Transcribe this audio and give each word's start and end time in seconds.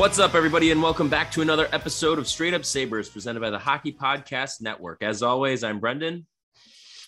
What's 0.00 0.18
up, 0.18 0.34
everybody, 0.34 0.70
and 0.70 0.82
welcome 0.82 1.10
back 1.10 1.30
to 1.32 1.42
another 1.42 1.68
episode 1.72 2.18
of 2.18 2.26
Straight 2.26 2.54
Up 2.54 2.64
Sabres 2.64 3.10
presented 3.10 3.40
by 3.40 3.50
the 3.50 3.58
Hockey 3.58 3.92
Podcast 3.92 4.62
Network. 4.62 5.02
As 5.02 5.22
always, 5.22 5.62
I'm 5.62 5.78
Brendan. 5.78 6.26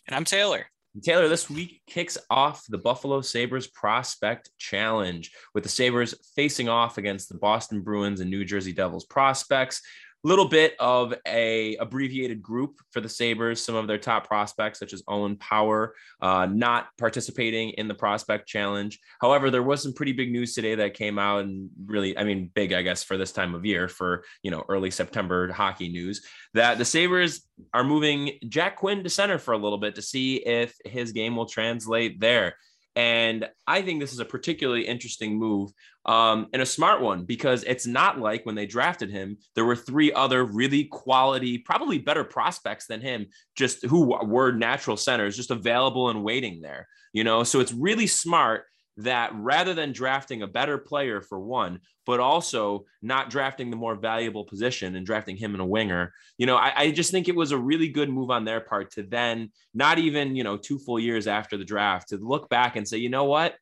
And 0.06 0.14
I'm 0.14 0.26
Taylor. 0.26 0.66
And 0.92 1.02
Taylor, 1.02 1.26
this 1.26 1.48
week 1.48 1.80
kicks 1.86 2.18
off 2.28 2.66
the 2.68 2.76
Buffalo 2.76 3.22
Sabres 3.22 3.66
Prospect 3.66 4.50
Challenge 4.58 5.30
with 5.54 5.62
the 5.62 5.70
Sabres 5.70 6.14
facing 6.36 6.68
off 6.68 6.98
against 6.98 7.30
the 7.30 7.38
Boston 7.38 7.80
Bruins 7.80 8.20
and 8.20 8.28
New 8.28 8.44
Jersey 8.44 8.74
Devils 8.74 9.06
prospects 9.06 9.80
little 10.24 10.46
bit 10.46 10.74
of 10.78 11.14
a 11.26 11.76
abbreviated 11.76 12.42
group 12.42 12.80
for 12.90 13.00
the 13.00 13.08
Sabres. 13.08 13.64
Some 13.64 13.74
of 13.74 13.86
their 13.86 13.98
top 13.98 14.26
prospects, 14.26 14.78
such 14.78 14.92
as 14.92 15.02
Owen 15.08 15.36
Power, 15.36 15.94
uh, 16.20 16.46
not 16.46 16.88
participating 16.98 17.70
in 17.70 17.88
the 17.88 17.94
prospect 17.94 18.48
challenge. 18.48 19.00
However, 19.20 19.50
there 19.50 19.62
was 19.62 19.82
some 19.82 19.92
pretty 19.92 20.12
big 20.12 20.30
news 20.30 20.54
today 20.54 20.74
that 20.76 20.94
came 20.94 21.18
out 21.18 21.44
and 21.44 21.70
really, 21.84 22.16
I 22.16 22.24
mean, 22.24 22.50
big, 22.54 22.72
I 22.72 22.82
guess, 22.82 23.02
for 23.02 23.16
this 23.16 23.32
time 23.32 23.54
of 23.54 23.64
year, 23.64 23.88
for 23.88 24.24
you 24.42 24.50
know, 24.50 24.64
early 24.68 24.90
September 24.90 25.52
hockey 25.52 25.88
news, 25.88 26.24
that 26.54 26.78
the 26.78 26.84
Sabres 26.84 27.46
are 27.74 27.84
moving 27.84 28.38
Jack 28.48 28.76
Quinn 28.76 29.02
to 29.02 29.10
center 29.10 29.38
for 29.38 29.52
a 29.52 29.58
little 29.58 29.78
bit 29.78 29.96
to 29.96 30.02
see 30.02 30.36
if 30.36 30.76
his 30.84 31.12
game 31.12 31.36
will 31.36 31.46
translate 31.46 32.20
there. 32.20 32.56
And 32.94 33.48
I 33.66 33.80
think 33.82 34.00
this 34.00 34.12
is 34.12 34.18
a 34.18 34.24
particularly 34.24 34.86
interesting 34.86 35.38
move 35.38 35.72
um, 36.04 36.48
and 36.52 36.60
a 36.60 36.66
smart 36.66 37.00
one 37.00 37.24
because 37.24 37.64
it's 37.64 37.86
not 37.86 38.18
like 38.18 38.44
when 38.44 38.54
they 38.54 38.66
drafted 38.66 39.10
him, 39.10 39.38
there 39.54 39.64
were 39.64 39.76
three 39.76 40.12
other 40.12 40.44
really 40.44 40.84
quality, 40.84 41.58
probably 41.58 41.98
better 41.98 42.24
prospects 42.24 42.86
than 42.86 43.00
him, 43.00 43.28
just 43.56 43.84
who 43.86 44.14
were 44.26 44.52
natural 44.52 44.96
centers, 44.96 45.36
just 45.36 45.50
available 45.50 46.10
and 46.10 46.22
waiting 46.22 46.60
there. 46.60 46.86
You 47.14 47.24
know, 47.24 47.44
so 47.44 47.60
it's 47.60 47.72
really 47.72 48.06
smart 48.06 48.64
that 48.98 49.34
rather 49.34 49.74
than 49.74 49.92
drafting 49.92 50.42
a 50.42 50.46
better 50.46 50.76
player 50.78 51.20
for 51.20 51.38
one, 51.38 51.80
but 52.04 52.20
also 52.20 52.84
not 53.00 53.30
drafting 53.30 53.70
the 53.70 53.76
more 53.76 53.94
valuable 53.94 54.44
position 54.44 54.96
and 54.96 55.06
drafting 55.06 55.36
him 55.36 55.54
in 55.54 55.60
a 55.60 55.66
winger, 55.66 56.12
you 56.36 56.46
know, 56.46 56.56
I, 56.56 56.72
I, 56.76 56.90
just 56.90 57.10
think 57.10 57.28
it 57.28 57.36
was 57.36 57.52
a 57.52 57.58
really 57.58 57.88
good 57.88 58.10
move 58.10 58.30
on 58.30 58.44
their 58.44 58.60
part 58.60 58.92
to 58.92 59.02
then 59.02 59.50
not 59.72 59.98
even, 59.98 60.36
you 60.36 60.44
know, 60.44 60.56
two 60.56 60.78
full 60.78 60.98
years 60.98 61.26
after 61.26 61.56
the 61.56 61.64
draft 61.64 62.10
to 62.10 62.16
look 62.18 62.48
back 62.50 62.76
and 62.76 62.86
say, 62.86 62.98
you 62.98 63.08
know 63.08 63.24
what? 63.24 63.54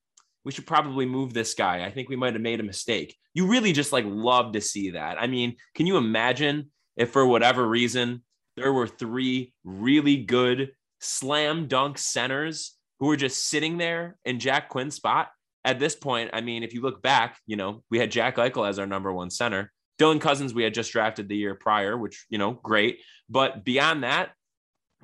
We 0.45 0.53
should 0.53 0.67
probably 0.67 1.07
move 1.07 1.33
this 1.33 1.55
guy. 1.55 1.85
I 1.85 1.91
think 1.91 2.09
we 2.09 2.17
might 2.17 2.33
have 2.33 2.43
made 2.43 2.61
a 2.61 2.65
mistake. 2.65 3.17
You 3.35 3.47
really 3.47 3.73
just 3.73 3.93
like 3.93 4.07
love 4.07 4.53
to 4.53 4.61
see 4.61 4.91
that. 4.91 5.21
I 5.21 5.27
mean, 5.27 5.57
can 5.75 5.87
you 5.87 5.97
imagine 5.97 6.71
if 6.97 7.11
for 7.11 7.27
whatever 7.27 7.67
reason 7.67 8.23
there 8.57 8.73
were 8.73 8.87
three 8.87 9.53
really 9.65 10.17
good 10.17 10.73
slam 10.99 11.67
dunk 11.67 11.99
centers 11.99 12.77
who 13.01 13.07
were 13.07 13.17
just 13.17 13.49
sitting 13.49 13.79
there 13.79 14.17
in 14.25 14.39
Jack 14.39 14.69
Quinn's 14.69 14.95
spot. 14.95 15.31
At 15.65 15.79
this 15.79 15.95
point, 15.95 16.31
I 16.33 16.41
mean, 16.41 16.63
if 16.63 16.73
you 16.73 16.81
look 16.81 17.03
back, 17.03 17.39
you 17.47 17.57
know, 17.57 17.83
we 17.91 17.99
had 17.99 18.11
Jack 18.11 18.37
Eichel 18.37 18.69
as 18.69 18.79
our 18.79 18.87
number 18.87 19.13
one 19.13 19.31
center. 19.31 19.73
Dylan 19.99 20.21
Cozens, 20.21 20.55
we 20.55 20.63
had 20.63 20.73
just 20.73 20.93
drafted 20.93 21.29
the 21.29 21.37
year 21.37 21.55
prior, 21.55 21.99
which, 21.99 22.25
you 22.31 22.39
know, 22.39 22.53
great. 22.53 23.01
But 23.29 23.65
beyond 23.65 24.05
that, 24.05 24.31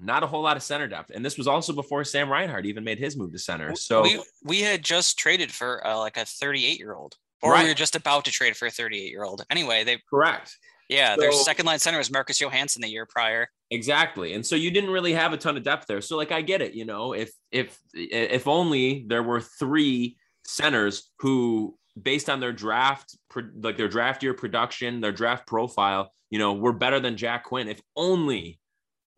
not 0.01 0.23
a 0.23 0.27
whole 0.27 0.43
lot 0.43 0.57
of 0.57 0.63
center 0.63 0.87
depth. 0.87 1.11
And 1.15 1.25
this 1.25 1.37
was 1.37 1.47
also 1.47 1.73
before 1.73 2.05
Sam 2.05 2.31
Reinhart 2.31 2.67
even 2.67 2.85
made 2.85 2.99
his 2.99 3.17
move 3.17 3.33
to 3.33 3.39
center. 3.39 3.75
So 3.75 4.03
we, 4.03 4.23
we 4.43 4.61
had 4.61 4.83
just 4.83 5.19
traded 5.19 5.51
for 5.53 5.87
uh, 5.87 5.99
like 5.99 6.17
a 6.17 6.25
38 6.25 6.79
year 6.79 6.95
old, 6.95 7.15
or 7.43 7.53
right. 7.53 7.63
we 7.63 7.69
were 7.69 7.75
just 7.75 7.97
about 7.97 8.25
to 8.27 8.31
trade 8.31 8.57
for 8.57 8.67
a 8.67 8.71
38 8.71 9.11
year 9.11 9.25
old. 9.25 9.45
Anyway, 9.51 9.85
they 9.85 9.99
correct. 10.09 10.57
Yeah, 10.89 11.15
so, 11.15 11.21
their 11.21 11.33
second 11.33 11.67
line 11.67 11.79
center 11.79 11.99
was 11.99 12.11
Marcus 12.11 12.41
Johansson 12.41 12.81
the 12.81 12.89
year 12.89 13.07
prior. 13.07 13.49
Exactly. 13.71 14.35
And 14.35 14.47
so 14.47 14.55
you 14.55 14.71
didn't 14.71 14.91
really 14.91 15.13
have 15.13 15.33
a 15.33 15.37
ton 15.37 15.57
of 15.57 15.65
depth 15.65 15.87
there. 15.89 16.01
So 16.01 16.17
like 16.17 16.31
I 16.31 16.41
get 16.41 16.63
it, 16.63 16.75
you 16.75 16.85
know, 16.85 17.13
if 17.15 17.33
if 17.51 17.77
if 17.95 18.47
only 18.47 19.05
there 19.09 19.25
were 19.25 19.41
three 19.41 20.17
centers 20.47 21.11
who 21.19 21.77
based 22.01 22.31
on 22.31 22.39
their 22.39 22.53
draft 22.53 23.17
like 23.61 23.77
their 23.77 23.89
draft 23.89 24.23
year 24.23 24.35
production, 24.35 25.01
their 25.01 25.13
draft 25.13 25.47
profile, 25.47 26.13
you 26.31 26.39
know, 26.39 26.53
were 26.53 26.73
better 26.73 27.01
than 27.01 27.17
Jack 27.17 27.45
Quinn. 27.45 27.69
If 27.69 27.81
only 27.97 28.61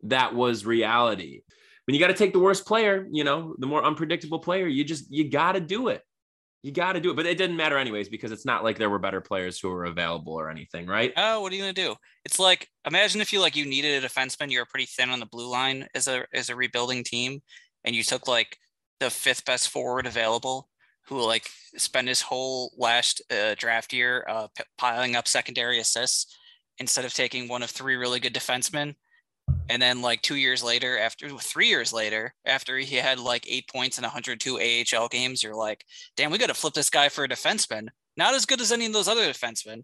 that 0.03 0.33
was 0.33 0.65
reality. 0.65 1.41
When 1.85 1.93
you 1.93 1.99
got 1.99 2.07
to 2.07 2.13
take 2.13 2.33
the 2.33 2.39
worst 2.39 2.65
player, 2.65 3.07
you 3.11 3.23
know, 3.23 3.55
the 3.59 3.67
more 3.67 3.83
unpredictable 3.83 4.39
player, 4.39 4.67
you 4.67 4.83
just 4.83 5.11
you 5.11 5.29
got 5.29 5.53
to 5.53 5.59
do 5.59 5.89
it. 5.89 6.01
You 6.61 6.73
got 6.73 6.93
to 6.93 6.99
do 6.99 7.11
it, 7.11 7.15
but 7.15 7.25
it 7.25 7.37
didn't 7.37 7.55
matter 7.55 7.77
anyways 7.77 8.09
because 8.09 8.33
it's 8.33 8.45
not 8.45 8.65
like 8.65 8.77
there 8.77 8.89
were 8.89 8.99
better 8.99 9.21
players 9.21 9.59
who 9.59 9.69
were 9.69 9.85
available 9.85 10.33
or 10.33 10.49
anything, 10.49 10.87
right? 10.87 11.13
Oh, 11.15 11.39
what 11.39 11.53
are 11.53 11.55
you 11.55 11.61
gonna 11.61 11.71
do? 11.71 11.95
It's 12.25 12.37
like 12.37 12.67
imagine 12.85 13.21
if 13.21 13.31
you 13.31 13.39
like 13.39 13.55
you 13.55 13.65
needed 13.65 14.03
a 14.03 14.07
defenseman, 14.07 14.51
you 14.51 14.59
were 14.59 14.65
pretty 14.65 14.87
thin 14.87 15.09
on 15.09 15.21
the 15.21 15.25
blue 15.25 15.49
line 15.49 15.87
as 15.95 16.07
a 16.07 16.25
as 16.33 16.49
a 16.49 16.55
rebuilding 16.55 17.03
team, 17.03 17.41
and 17.85 17.95
you 17.95 18.03
took 18.03 18.27
like 18.27 18.57
the 18.99 19.09
fifth 19.09 19.45
best 19.45 19.69
forward 19.69 20.05
available, 20.05 20.67
who 21.07 21.21
like 21.21 21.47
spent 21.77 22.09
his 22.09 22.21
whole 22.21 22.73
last 22.77 23.21
uh, 23.31 23.55
draft 23.57 23.93
year 23.93 24.25
uh, 24.27 24.47
p- 24.57 24.63
piling 24.77 25.15
up 25.15 25.29
secondary 25.29 25.79
assists 25.79 26.37
instead 26.77 27.05
of 27.05 27.13
taking 27.13 27.47
one 27.47 27.63
of 27.63 27.69
three 27.69 27.95
really 27.95 28.19
good 28.19 28.33
defensemen 28.33 28.95
and 29.69 29.81
then 29.81 30.01
like 30.01 30.21
two 30.21 30.35
years 30.35 30.63
later, 30.63 30.97
after 30.97 31.29
three 31.29 31.67
years 31.67 31.93
later, 31.93 32.33
after 32.45 32.77
he 32.77 32.95
had 32.95 33.19
like 33.19 33.45
eight 33.47 33.67
points 33.67 33.97
in 33.97 34.03
102 34.03 34.59
AHL 34.59 35.07
games, 35.07 35.43
you're 35.43 35.55
like, 35.55 35.85
damn, 36.17 36.31
we 36.31 36.37
got 36.37 36.47
to 36.47 36.53
flip 36.53 36.73
this 36.73 36.89
guy 36.89 37.09
for 37.09 37.23
a 37.23 37.29
defenseman. 37.29 37.87
Not 38.17 38.33
as 38.33 38.45
good 38.45 38.61
as 38.61 38.71
any 38.71 38.85
of 38.85 38.93
those 38.93 39.07
other 39.07 39.23
defensemen. 39.23 39.83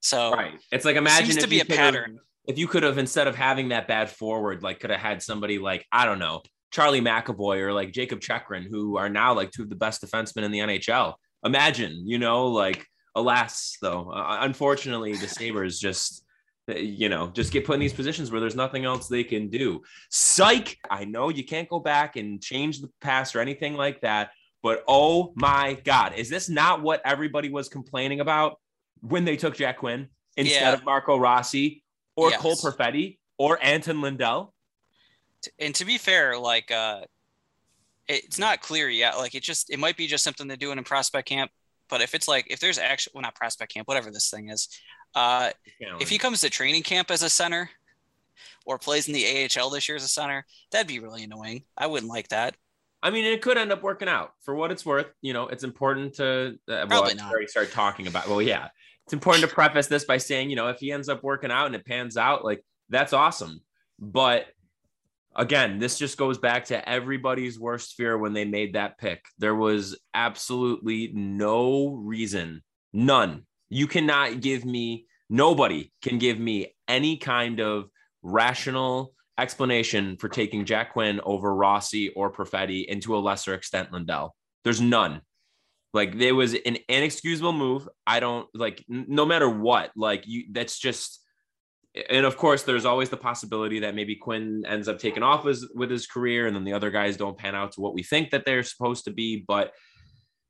So 0.00 0.32
right, 0.32 0.60
it's 0.70 0.84
like 0.84 0.96
imagine 0.96 1.30
it 1.30 1.32
seems 1.32 1.44
to 1.44 1.48
be 1.48 1.60
a 1.60 1.64
pattern. 1.64 2.18
If 2.46 2.58
you 2.58 2.66
could 2.66 2.82
have 2.82 2.98
instead 2.98 3.26
of 3.26 3.36
having 3.36 3.70
that 3.70 3.88
bad 3.88 4.10
forward, 4.10 4.62
like 4.62 4.80
could 4.80 4.90
have 4.90 5.00
had 5.00 5.22
somebody 5.22 5.58
like 5.58 5.86
I 5.90 6.04
don't 6.04 6.18
know 6.18 6.42
Charlie 6.74 7.00
McAvoy 7.00 7.60
or 7.60 7.72
like 7.72 7.92
Jacob 7.92 8.20
Chychrun, 8.20 8.64
who 8.64 8.96
are 8.96 9.08
now 9.08 9.32
like 9.32 9.52
two 9.52 9.62
of 9.62 9.70
the 9.70 9.76
best 9.76 10.02
defensemen 10.02 10.42
in 10.42 10.50
the 10.50 10.58
NHL. 10.58 11.14
Imagine, 11.44 12.02
you 12.04 12.18
know, 12.18 12.48
like 12.48 12.84
alas, 13.14 13.76
though, 13.80 14.10
uh, 14.10 14.38
unfortunately, 14.40 15.14
the 15.14 15.28
Sabres 15.28 15.78
just 15.78 16.23
you 16.68 17.08
know, 17.08 17.28
just 17.28 17.52
get 17.52 17.64
put 17.64 17.74
in 17.74 17.80
these 17.80 17.92
positions 17.92 18.30
where 18.30 18.40
there's 18.40 18.56
nothing 18.56 18.84
else 18.84 19.08
they 19.08 19.24
can 19.24 19.48
do. 19.48 19.82
Psych. 20.10 20.78
I 20.88 21.04
know 21.04 21.28
you 21.28 21.44
can't 21.44 21.68
go 21.68 21.78
back 21.78 22.16
and 22.16 22.42
change 22.42 22.80
the 22.80 22.90
past 23.00 23.36
or 23.36 23.40
anything 23.40 23.74
like 23.74 24.00
that, 24.00 24.30
but 24.62 24.82
oh 24.88 25.32
my 25.36 25.74
God, 25.84 26.14
is 26.16 26.30
this 26.30 26.48
not 26.48 26.82
what 26.82 27.02
everybody 27.04 27.50
was 27.50 27.68
complaining 27.68 28.20
about 28.20 28.60
when 29.00 29.24
they 29.24 29.36
took 29.36 29.56
Jack 29.56 29.78
Quinn 29.78 30.08
instead 30.36 30.60
yeah. 30.60 30.72
of 30.72 30.84
Marco 30.84 31.18
Rossi 31.18 31.82
or 32.16 32.30
yes. 32.30 32.40
Cole 32.40 32.56
Perfetti 32.56 33.18
or 33.36 33.58
Anton 33.62 34.00
Lundell? 34.00 34.54
And 35.58 35.74
to 35.74 35.84
be 35.84 35.98
fair, 35.98 36.38
like, 36.38 36.70
uh, 36.70 37.02
it's 38.08 38.38
not 38.38 38.62
clear 38.62 38.88
yet. 38.88 39.18
Like, 39.18 39.34
it 39.34 39.42
just, 39.42 39.68
it 39.68 39.78
might 39.78 39.98
be 39.98 40.06
just 40.06 40.24
something 40.24 40.48
they're 40.48 40.56
doing 40.56 40.78
in 40.78 40.84
prospect 40.84 41.28
camp. 41.28 41.50
But 41.90 42.00
if 42.00 42.14
it's 42.14 42.26
like, 42.26 42.46
if 42.48 42.60
there's 42.60 42.78
actually, 42.78 43.12
well, 43.14 43.22
not 43.22 43.34
prospect 43.34 43.74
camp, 43.74 43.86
whatever 43.86 44.10
this 44.10 44.30
thing 44.30 44.48
is, 44.48 44.68
uh, 45.14 45.50
if 46.00 46.08
he 46.08 46.18
comes 46.18 46.40
to 46.40 46.50
training 46.50 46.82
camp 46.82 47.10
as 47.10 47.22
a 47.22 47.30
center 47.30 47.70
or 48.66 48.78
plays 48.78 49.08
in 49.08 49.14
the 49.14 49.48
AHL 49.56 49.70
this 49.70 49.88
year 49.88 49.96
as 49.96 50.04
a 50.04 50.08
center, 50.08 50.44
that'd 50.72 50.86
be 50.86 50.98
really 50.98 51.24
annoying. 51.24 51.64
I 51.76 51.86
wouldn't 51.86 52.10
like 52.10 52.28
that. 52.28 52.56
I 53.02 53.10
mean, 53.10 53.26
it 53.26 53.42
could 53.42 53.58
end 53.58 53.70
up 53.70 53.82
working 53.82 54.08
out 54.08 54.32
for 54.40 54.54
what 54.54 54.72
it's 54.72 54.86
worth. 54.86 55.12
You 55.20 55.34
know, 55.34 55.46
it's 55.48 55.62
important 55.62 56.14
to 56.14 56.58
uh, 56.68 56.86
well, 56.88 57.02
already 57.02 57.46
start 57.46 57.70
talking 57.70 58.06
about. 58.06 58.28
Well, 58.28 58.40
yeah, 58.40 58.68
it's 59.04 59.12
important 59.12 59.46
to 59.46 59.54
preface 59.54 59.86
this 59.86 60.04
by 60.04 60.16
saying, 60.16 60.48
you 60.48 60.56
know, 60.56 60.68
if 60.68 60.78
he 60.78 60.90
ends 60.90 61.10
up 61.10 61.22
working 61.22 61.50
out 61.50 61.66
and 61.66 61.74
it 61.74 61.84
pans 61.84 62.16
out, 62.16 62.44
like 62.44 62.64
that's 62.88 63.12
awesome. 63.12 63.60
But 63.98 64.46
again, 65.36 65.78
this 65.78 65.98
just 65.98 66.16
goes 66.16 66.38
back 66.38 66.66
to 66.66 66.88
everybody's 66.88 67.58
worst 67.58 67.94
fear 67.94 68.16
when 68.16 68.32
they 68.32 68.46
made 68.46 68.72
that 68.72 68.96
pick. 68.96 69.22
There 69.38 69.54
was 69.54 69.98
absolutely 70.14 71.10
no 71.12 71.90
reason, 71.90 72.62
none. 72.94 73.44
You 73.74 73.88
cannot 73.88 74.40
give 74.40 74.64
me, 74.64 75.06
nobody 75.28 75.92
can 76.00 76.18
give 76.18 76.38
me 76.38 76.76
any 76.86 77.16
kind 77.16 77.60
of 77.60 77.90
rational 78.22 79.12
explanation 79.36 80.16
for 80.16 80.28
taking 80.28 80.64
Jack 80.64 80.92
Quinn 80.92 81.20
over 81.24 81.52
Rossi 81.52 82.10
or 82.10 82.32
Perfetti, 82.32 82.86
and 82.88 83.02
to 83.02 83.16
a 83.16 83.18
lesser 83.18 83.52
extent, 83.52 83.90
Lundell. 83.92 84.36
There's 84.62 84.80
none. 84.80 85.22
Like 85.92 86.18
there 86.18 86.36
was 86.36 86.54
an 86.54 86.76
inexcusable 86.88 87.52
move. 87.52 87.88
I 88.06 88.20
don't 88.20 88.48
like 88.54 88.84
no 88.88 89.26
matter 89.26 89.48
what, 89.48 89.90
like 89.96 90.22
you 90.24 90.44
that's 90.52 90.78
just 90.78 91.20
and 92.10 92.26
of 92.26 92.36
course, 92.36 92.62
there's 92.62 92.84
always 92.84 93.08
the 93.08 93.16
possibility 93.16 93.80
that 93.80 93.96
maybe 93.96 94.14
Quinn 94.14 94.64
ends 94.68 94.86
up 94.86 95.00
taking 95.00 95.24
off 95.24 95.44
with, 95.44 95.64
with 95.74 95.90
his 95.90 96.06
career, 96.06 96.46
and 96.46 96.54
then 96.54 96.64
the 96.64 96.72
other 96.72 96.90
guys 96.90 97.16
don't 97.16 97.38
pan 97.38 97.56
out 97.56 97.72
to 97.72 97.80
what 97.80 97.94
we 97.94 98.04
think 98.04 98.30
that 98.30 98.44
they're 98.44 98.62
supposed 98.62 99.04
to 99.04 99.12
be. 99.12 99.44
But 99.46 99.72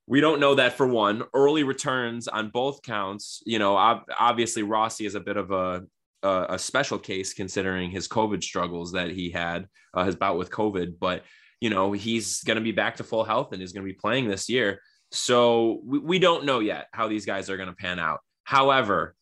we 0.07 0.21
don't 0.21 0.41
know 0.41 0.55
that 0.57 0.75
for 0.75 0.87
one. 0.87 1.23
Early 1.33 1.63
returns 1.63 2.29
on 2.29 2.51
both 2.51 2.83
counts. 2.83 3.43
You 3.47 3.59
know, 3.59 3.77
obviously 3.77 4.63
Rossi 4.63 5.07
is 5.07 5.15
a 5.15 5.21
bit 5.21 5.37
of 5.37 5.51
a 5.51 5.85
a, 6.25 6.59
special 6.59 6.99
case 6.99 7.35
considering 7.35 7.91
his 7.91 8.09
COVID 8.09 8.43
struggles 8.43 8.93
that 8.93 9.11
he 9.11 9.31
had, 9.31 9.69
uh, 9.93 10.05
his 10.05 10.17
bout 10.17 10.39
with 10.39 10.51
COVID. 10.51 10.95
But 10.99 11.23
you 11.61 11.71
know, 11.71 11.93
he's 11.93 12.43
going 12.43 12.57
to 12.57 12.63
be 12.63 12.73
back 12.73 12.97
to 12.97 13.05
full 13.05 13.25
health 13.25 13.53
and 13.53 13.63
is 13.63 13.73
going 13.73 13.87
to 13.87 13.93
be 13.93 13.99
playing 13.99 14.29
this 14.29 14.49
year. 14.49 14.81
So 15.13 15.81
we, 15.85 15.99
we 15.99 16.19
don't 16.19 16.45
know 16.45 16.61
yet 16.61 16.89
how 16.93 17.09
these 17.09 17.25
guys 17.25 17.49
are 17.49 17.57
going 17.57 17.69
to 17.69 17.75
pan 17.75 17.99
out. 17.99 18.21
However, 18.45 19.15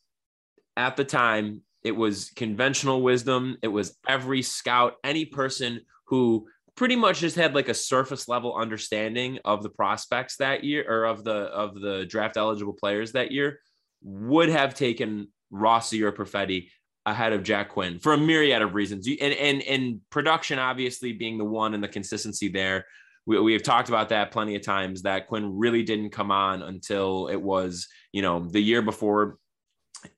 at 0.77 0.97
the 0.97 1.05
time, 1.05 1.63
it 1.85 1.95
was 1.95 2.31
conventional 2.35 3.03
wisdom. 3.03 3.59
It 3.63 3.69
was 3.69 3.97
every 4.09 4.43
scout, 4.43 4.95
any 5.05 5.25
person 5.25 5.81
who 6.07 6.47
pretty 6.77 6.97
much 6.97 7.21
just 7.21 7.37
had 7.37 7.55
like 7.55 7.69
a 7.69 7.75
surface 7.75 8.29
level 8.29 8.57
understanding 8.57 9.39
of 9.45 9.63
the 9.63 9.69
prospects 9.69 10.37
that 10.37 10.65
year 10.65 10.85
or 10.89 11.05
of 11.05 11.25
the 11.25 11.33
of 11.33 11.81
the 11.81 12.07
draft 12.07 12.37
eligible 12.37 12.73
players 12.73 13.13
that 13.13 13.31
year 13.31 13.61
would 14.03 14.49
have 14.49 14.75
taken 14.75 15.29
Rossi 15.51 16.03
or 16.03 16.13
Perfetti 16.13 16.69
ahead 17.05 17.33
of 17.33 17.43
Jack 17.43 17.71
Quinn 17.71 17.99
for 17.99 18.13
a 18.13 18.19
myriad 18.19 18.63
of 18.63 18.75
reasons. 18.75 19.07
And 19.07 19.35
and 19.35 19.63
and 19.63 20.01
production 20.11 20.59
obviously 20.59 21.13
being 21.13 21.39
the 21.39 21.45
one 21.45 21.75
and 21.75 21.83
the 21.83 21.89
consistency 21.89 22.49
there. 22.49 22.87
We, 23.25 23.39
we 23.39 23.53
have 23.53 23.63
talked 23.63 23.89
about 23.89 24.09
that 24.09 24.33
plenty 24.33 24.57
of 24.57 24.63
times 24.63 25.03
that 25.03 25.29
Quinn 25.29 25.57
really 25.57 25.85
didn't 25.85 26.11
come 26.11 26.33
on 26.33 26.63
until 26.63 27.29
it 27.29 27.41
was, 27.41 27.87
you 28.13 28.21
know, 28.21 28.41
the 28.41 28.61
year 28.61 28.83
before 28.83 29.39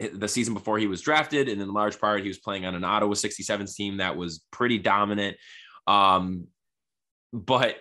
eh, 0.01 0.09
the 0.15 0.29
season 0.29 0.55
before 0.55 0.79
he 0.79 0.87
was 0.87 1.03
drafted, 1.03 1.49
and 1.49 1.61
in 1.61 1.73
large 1.73 2.01
part 2.01 2.23
he 2.23 2.29
was 2.29 2.39
playing 2.39 2.65
on 2.65 2.75
an 2.75 2.85
Ottawa 2.85 3.13
67s 3.13 3.75
team 3.75 3.99
that 3.99 4.17
was 4.17 4.45
pretty 4.51 4.79
dominant. 4.79 5.37
Um, 5.87 6.49
but 7.33 7.77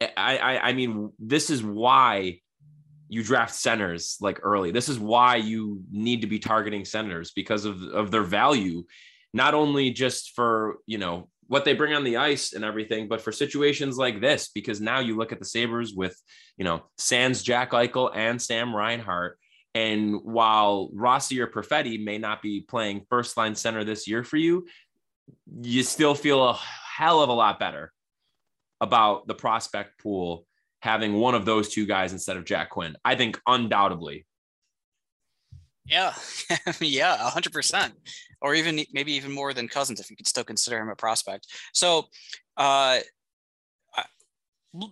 I, 0.00 0.38
I, 0.38 0.58
I 0.68 0.72
mean, 0.72 1.12
this 1.18 1.50
is 1.50 1.62
why 1.62 2.40
you 3.08 3.22
draft 3.22 3.54
centers 3.54 4.16
like 4.20 4.40
early. 4.42 4.70
This 4.70 4.88
is 4.88 4.98
why 4.98 5.36
you 5.36 5.82
need 5.90 6.22
to 6.22 6.26
be 6.26 6.38
targeting 6.38 6.84
centers 6.84 7.30
because 7.30 7.64
of 7.64 7.82
of 7.82 8.10
their 8.10 8.22
value, 8.22 8.84
not 9.32 9.54
only 9.54 9.90
just 9.90 10.34
for 10.34 10.78
you 10.86 10.98
know 10.98 11.28
what 11.48 11.64
they 11.64 11.74
bring 11.74 11.94
on 11.94 12.02
the 12.02 12.16
ice 12.16 12.52
and 12.52 12.64
everything, 12.64 13.06
but 13.06 13.20
for 13.20 13.30
situations 13.30 13.96
like 13.96 14.20
this. 14.20 14.48
Because 14.48 14.80
now 14.80 14.98
you 14.98 15.16
look 15.16 15.30
at 15.30 15.38
the 15.38 15.44
Sabres 15.44 15.94
with 15.94 16.20
you 16.56 16.64
know 16.64 16.84
Sans 16.98 17.42
Jack 17.42 17.70
Eichel 17.70 18.10
and 18.14 18.40
Sam 18.40 18.74
Reinhart 18.74 19.38
and 19.76 20.22
while 20.24 20.88
Rossi 20.94 21.38
or 21.38 21.46
Perfetti 21.46 22.02
may 22.02 22.16
not 22.16 22.40
be 22.40 22.62
playing 22.62 23.04
first 23.10 23.36
line 23.36 23.54
center 23.54 23.84
this 23.84 24.08
year 24.08 24.24
for 24.24 24.38
you, 24.38 24.66
you 25.60 25.82
still 25.82 26.14
feel 26.14 26.42
a 26.42 26.58
hell 26.96 27.20
of 27.20 27.28
a 27.28 27.32
lot 27.32 27.58
better 27.58 27.92
about 28.80 29.26
the 29.26 29.34
prospect 29.34 29.98
pool 30.02 30.46
having 30.80 31.14
one 31.14 31.34
of 31.34 31.44
those 31.44 31.68
two 31.68 31.84
guys 31.84 32.12
instead 32.12 32.36
of 32.36 32.44
Jack 32.44 32.70
Quinn. 32.70 32.96
I 33.04 33.14
think 33.14 33.40
undoubtedly. 33.46 34.26
Yeah, 35.86 36.14
yeah, 36.80 37.16
hundred 37.30 37.52
percent, 37.52 37.94
or 38.40 38.54
even 38.54 38.80
maybe 38.92 39.12
even 39.12 39.30
more 39.30 39.52
than 39.52 39.68
Cozens 39.68 40.00
if 40.00 40.10
you 40.10 40.16
could 40.16 40.26
still 40.26 40.42
consider 40.42 40.80
him 40.80 40.88
a 40.88 40.96
prospect. 40.96 41.46
So, 41.72 42.06
uh, 42.56 42.98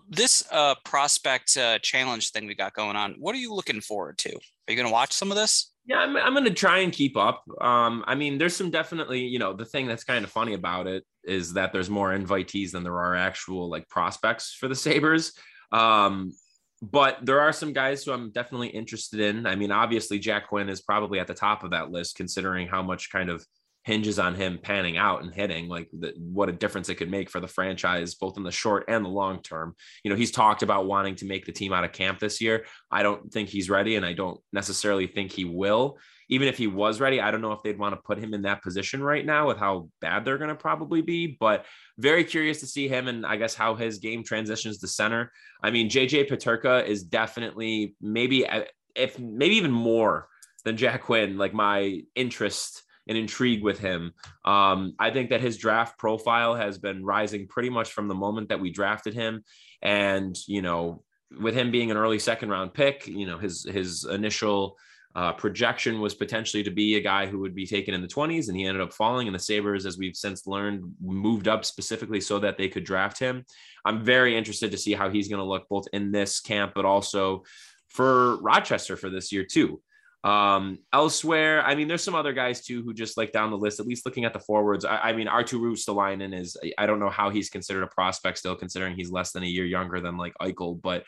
this 0.08 0.44
uh, 0.52 0.76
prospect 0.84 1.56
uh, 1.56 1.78
challenge 1.80 2.30
thing 2.30 2.46
we 2.46 2.54
got 2.54 2.74
going 2.74 2.96
on, 2.96 3.16
what 3.18 3.34
are 3.34 3.38
you 3.38 3.52
looking 3.52 3.80
forward 3.80 4.18
to? 4.18 4.30
Are 4.30 4.70
you 4.72 4.76
going 4.76 4.86
to 4.86 4.92
watch 4.92 5.12
some 5.12 5.32
of 5.32 5.36
this? 5.36 5.72
Yeah, 5.86 5.98
I'm, 5.98 6.16
I'm 6.16 6.32
going 6.32 6.44
to 6.46 6.50
try 6.50 6.78
and 6.78 6.92
keep 6.92 7.16
up. 7.16 7.44
Um, 7.60 8.04
I 8.06 8.14
mean, 8.14 8.38
there's 8.38 8.56
some 8.56 8.70
definitely, 8.70 9.20
you 9.20 9.38
know, 9.38 9.52
the 9.52 9.66
thing 9.66 9.86
that's 9.86 10.04
kind 10.04 10.24
of 10.24 10.30
funny 10.30 10.54
about 10.54 10.86
it 10.86 11.04
is 11.24 11.52
that 11.54 11.72
there's 11.72 11.90
more 11.90 12.16
invitees 12.16 12.70
than 12.70 12.84
there 12.84 12.98
are 12.98 13.14
actual 13.14 13.68
like 13.68 13.88
prospects 13.88 14.54
for 14.54 14.66
the 14.66 14.74
Sabres. 14.74 15.32
Um, 15.72 16.32
but 16.80 17.18
there 17.22 17.40
are 17.40 17.52
some 17.52 17.72
guys 17.72 18.02
who 18.04 18.12
I'm 18.12 18.30
definitely 18.30 18.68
interested 18.68 19.20
in. 19.20 19.46
I 19.46 19.56
mean, 19.56 19.72
obviously, 19.72 20.18
Jack 20.18 20.48
Quinn 20.48 20.68
is 20.68 20.80
probably 20.80 21.18
at 21.20 21.26
the 21.26 21.34
top 21.34 21.64
of 21.64 21.70
that 21.70 21.90
list, 21.90 22.16
considering 22.16 22.66
how 22.66 22.82
much 22.82 23.10
kind 23.10 23.30
of 23.30 23.44
hinges 23.84 24.18
on 24.18 24.34
him 24.34 24.58
panning 24.60 24.96
out 24.96 25.22
and 25.22 25.32
hitting 25.32 25.68
like 25.68 25.88
the, 25.92 26.14
what 26.16 26.48
a 26.48 26.52
difference 26.52 26.88
it 26.88 26.94
could 26.94 27.10
make 27.10 27.28
for 27.30 27.38
the 27.38 27.46
franchise 27.46 28.14
both 28.14 28.36
in 28.38 28.42
the 28.42 28.50
short 28.50 28.84
and 28.88 29.04
the 29.04 29.10
long 29.10 29.42
term. 29.42 29.74
You 30.02 30.10
know 30.10 30.16
he's 30.16 30.30
talked 30.30 30.62
about 30.62 30.86
wanting 30.86 31.16
to 31.16 31.26
make 31.26 31.44
the 31.44 31.52
team 31.52 31.72
out 31.72 31.84
of 31.84 31.92
camp 31.92 32.18
this 32.18 32.40
year. 32.40 32.64
I 32.90 33.02
don't 33.02 33.30
think 33.30 33.48
he's 33.48 33.70
ready 33.70 33.96
and 33.96 34.04
i 34.04 34.12
don't 34.12 34.40
necessarily 34.52 35.06
think 35.06 35.32
he 35.32 35.44
will. 35.44 35.98
Even 36.30 36.48
if 36.48 36.56
he 36.56 36.66
was 36.66 37.00
ready 37.00 37.20
i 37.20 37.30
don't 37.30 37.42
know 37.42 37.52
if 37.52 37.62
they'd 37.62 37.78
want 37.78 37.94
to 37.94 38.00
put 38.00 38.18
him 38.18 38.32
in 38.32 38.42
that 38.42 38.62
position 38.62 39.02
right 39.02 39.26
now 39.26 39.46
with 39.46 39.58
how 39.58 39.90
bad 40.00 40.24
they're 40.24 40.38
going 40.38 40.48
to 40.48 40.54
probably 40.54 41.02
be 41.02 41.36
but 41.38 41.66
very 41.98 42.24
curious 42.24 42.60
to 42.60 42.66
see 42.66 42.88
him 42.88 43.08
and 43.08 43.26
i 43.26 43.36
guess 43.36 43.54
how 43.54 43.74
his 43.74 43.98
game 43.98 44.24
transitions 44.24 44.78
to 44.78 44.88
center. 44.88 45.30
I 45.62 45.70
mean 45.70 45.90
jj 45.90 46.26
peterka 46.26 46.86
is 46.86 47.02
definitely 47.02 47.94
maybe 48.00 48.46
uh, 48.46 48.64
if 48.96 49.18
maybe 49.18 49.56
even 49.56 49.72
more 49.72 50.28
than 50.64 50.78
jack 50.78 51.02
quinn 51.02 51.36
like 51.36 51.52
my 51.52 52.00
interest 52.14 52.84
and 53.08 53.18
intrigue 53.18 53.62
with 53.62 53.78
him. 53.78 54.12
Um, 54.44 54.94
I 54.98 55.10
think 55.10 55.30
that 55.30 55.40
his 55.40 55.56
draft 55.56 55.98
profile 55.98 56.54
has 56.54 56.78
been 56.78 57.04
rising 57.04 57.46
pretty 57.46 57.70
much 57.70 57.92
from 57.92 58.08
the 58.08 58.14
moment 58.14 58.48
that 58.48 58.60
we 58.60 58.70
drafted 58.70 59.14
him. 59.14 59.44
And, 59.82 60.36
you 60.46 60.62
know, 60.62 61.02
with 61.40 61.54
him 61.54 61.70
being 61.70 61.90
an 61.90 61.96
early 61.96 62.18
second 62.18 62.48
round 62.48 62.74
pick, 62.74 63.06
you 63.06 63.26
know, 63.26 63.38
his 63.38 63.64
his 63.64 64.04
initial 64.04 64.76
uh, 65.14 65.32
projection 65.32 66.00
was 66.00 66.14
potentially 66.14 66.62
to 66.64 66.70
be 66.70 66.96
a 66.96 67.00
guy 67.00 67.26
who 67.26 67.38
would 67.38 67.54
be 67.54 67.66
taken 67.66 67.94
in 67.94 68.02
the 68.02 68.08
20s, 68.08 68.48
and 68.48 68.56
he 68.56 68.66
ended 68.66 68.82
up 68.82 68.92
falling. 68.92 69.28
And 69.28 69.34
the 69.34 69.40
Sabres, 69.40 69.86
as 69.86 69.96
we've 69.96 70.16
since 70.16 70.46
learned, 70.46 70.92
moved 71.00 71.46
up 71.46 71.64
specifically 71.64 72.20
so 72.20 72.40
that 72.40 72.58
they 72.58 72.68
could 72.68 72.84
draft 72.84 73.18
him. 73.18 73.44
I'm 73.84 74.04
very 74.04 74.36
interested 74.36 74.72
to 74.72 74.78
see 74.78 74.92
how 74.92 75.10
he's 75.10 75.28
going 75.28 75.38
to 75.38 75.44
look 75.44 75.68
both 75.68 75.86
in 75.92 76.10
this 76.10 76.40
camp, 76.40 76.72
but 76.74 76.84
also 76.84 77.44
for 77.90 78.38
Rochester 78.38 78.96
for 78.96 79.08
this 79.08 79.30
year, 79.30 79.44
too. 79.44 79.80
Um, 80.24 80.78
elsewhere, 80.90 81.62
I 81.62 81.74
mean, 81.74 81.86
there's 81.86 82.02
some 82.02 82.14
other 82.14 82.32
guys 82.32 82.64
too 82.64 82.82
who 82.82 82.94
just 82.94 83.18
like 83.18 83.30
down 83.30 83.50
the 83.50 83.58
list, 83.58 83.78
at 83.78 83.86
least 83.86 84.06
looking 84.06 84.24
at 84.24 84.32
the 84.32 84.40
forwards. 84.40 84.86
I, 84.86 84.96
I 84.96 85.12
mean, 85.12 85.26
Arttu 85.26 85.60
Ruotsalainen 85.60 86.34
is, 86.38 86.56
I 86.78 86.86
don't 86.86 86.98
know 86.98 87.10
how 87.10 87.28
he's 87.28 87.50
considered 87.50 87.82
a 87.82 87.88
prospect 87.88 88.38
still, 88.38 88.56
considering 88.56 88.96
he's 88.96 89.10
less 89.10 89.32
than 89.32 89.42
a 89.42 89.46
year 89.46 89.66
younger 89.66 90.00
than 90.00 90.16
like 90.16 90.32
Eichel, 90.40 90.80
but 90.80 91.04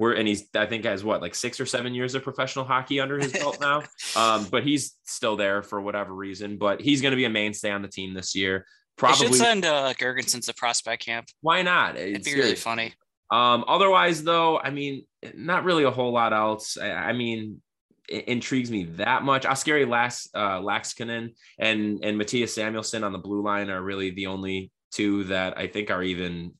we're, 0.00 0.14
and 0.14 0.26
he's, 0.26 0.48
I 0.54 0.66
think, 0.66 0.84
has 0.84 1.04
what, 1.04 1.22
like 1.22 1.36
six 1.36 1.60
or 1.60 1.66
seven 1.66 1.94
years 1.94 2.16
of 2.16 2.24
professional 2.24 2.64
hockey 2.64 2.98
under 2.98 3.18
his 3.18 3.32
belt 3.32 3.58
now. 3.60 3.82
Um, 4.16 4.46
but 4.50 4.64
he's 4.64 4.94
still 5.04 5.36
there 5.36 5.62
for 5.62 5.80
whatever 5.80 6.12
reason, 6.12 6.56
but 6.56 6.80
he's 6.80 7.02
going 7.02 7.12
to 7.12 7.16
be 7.16 7.26
a 7.26 7.30
mainstay 7.30 7.70
on 7.70 7.82
the 7.82 7.88
team 7.88 8.14
this 8.14 8.34
year. 8.34 8.66
Probably 8.96 9.26
they 9.26 9.32
should 9.32 9.40
send 9.40 9.64
uh, 9.66 9.92
Girgensons 9.94 10.46
to 10.46 10.54
prospect 10.54 11.04
camp. 11.04 11.26
Why 11.42 11.62
not? 11.62 11.96
It'd 11.96 12.24
be 12.24 12.34
really 12.34 12.54
funny. 12.54 12.94
Um, 13.30 13.64
otherwise, 13.68 14.24
though, 14.24 14.58
I 14.58 14.70
mean, 14.70 15.04
not 15.34 15.64
really 15.64 15.84
a 15.84 15.90
whole 15.90 16.12
lot 16.12 16.32
else. 16.32 16.78
I, 16.78 16.90
I 16.90 17.12
mean, 17.12 17.60
intrigues 18.08 18.70
me 18.70 18.84
that 18.84 19.22
much. 19.22 19.44
Oskari 19.44 19.88
Lax, 19.88 20.28
uh, 20.34 20.60
Laaksonen 20.60 21.34
and 21.58 22.04
and 22.04 22.20
Mattias 22.20 22.50
Samuelsson 22.50 23.04
on 23.04 23.12
the 23.12 23.18
blue 23.18 23.42
line 23.42 23.70
are 23.70 23.82
really 23.82 24.10
the 24.10 24.26
only 24.26 24.70
two 24.92 25.24
that 25.24 25.58
I 25.58 25.66
think 25.66 25.90
are 25.90 26.02
even, 26.02 26.52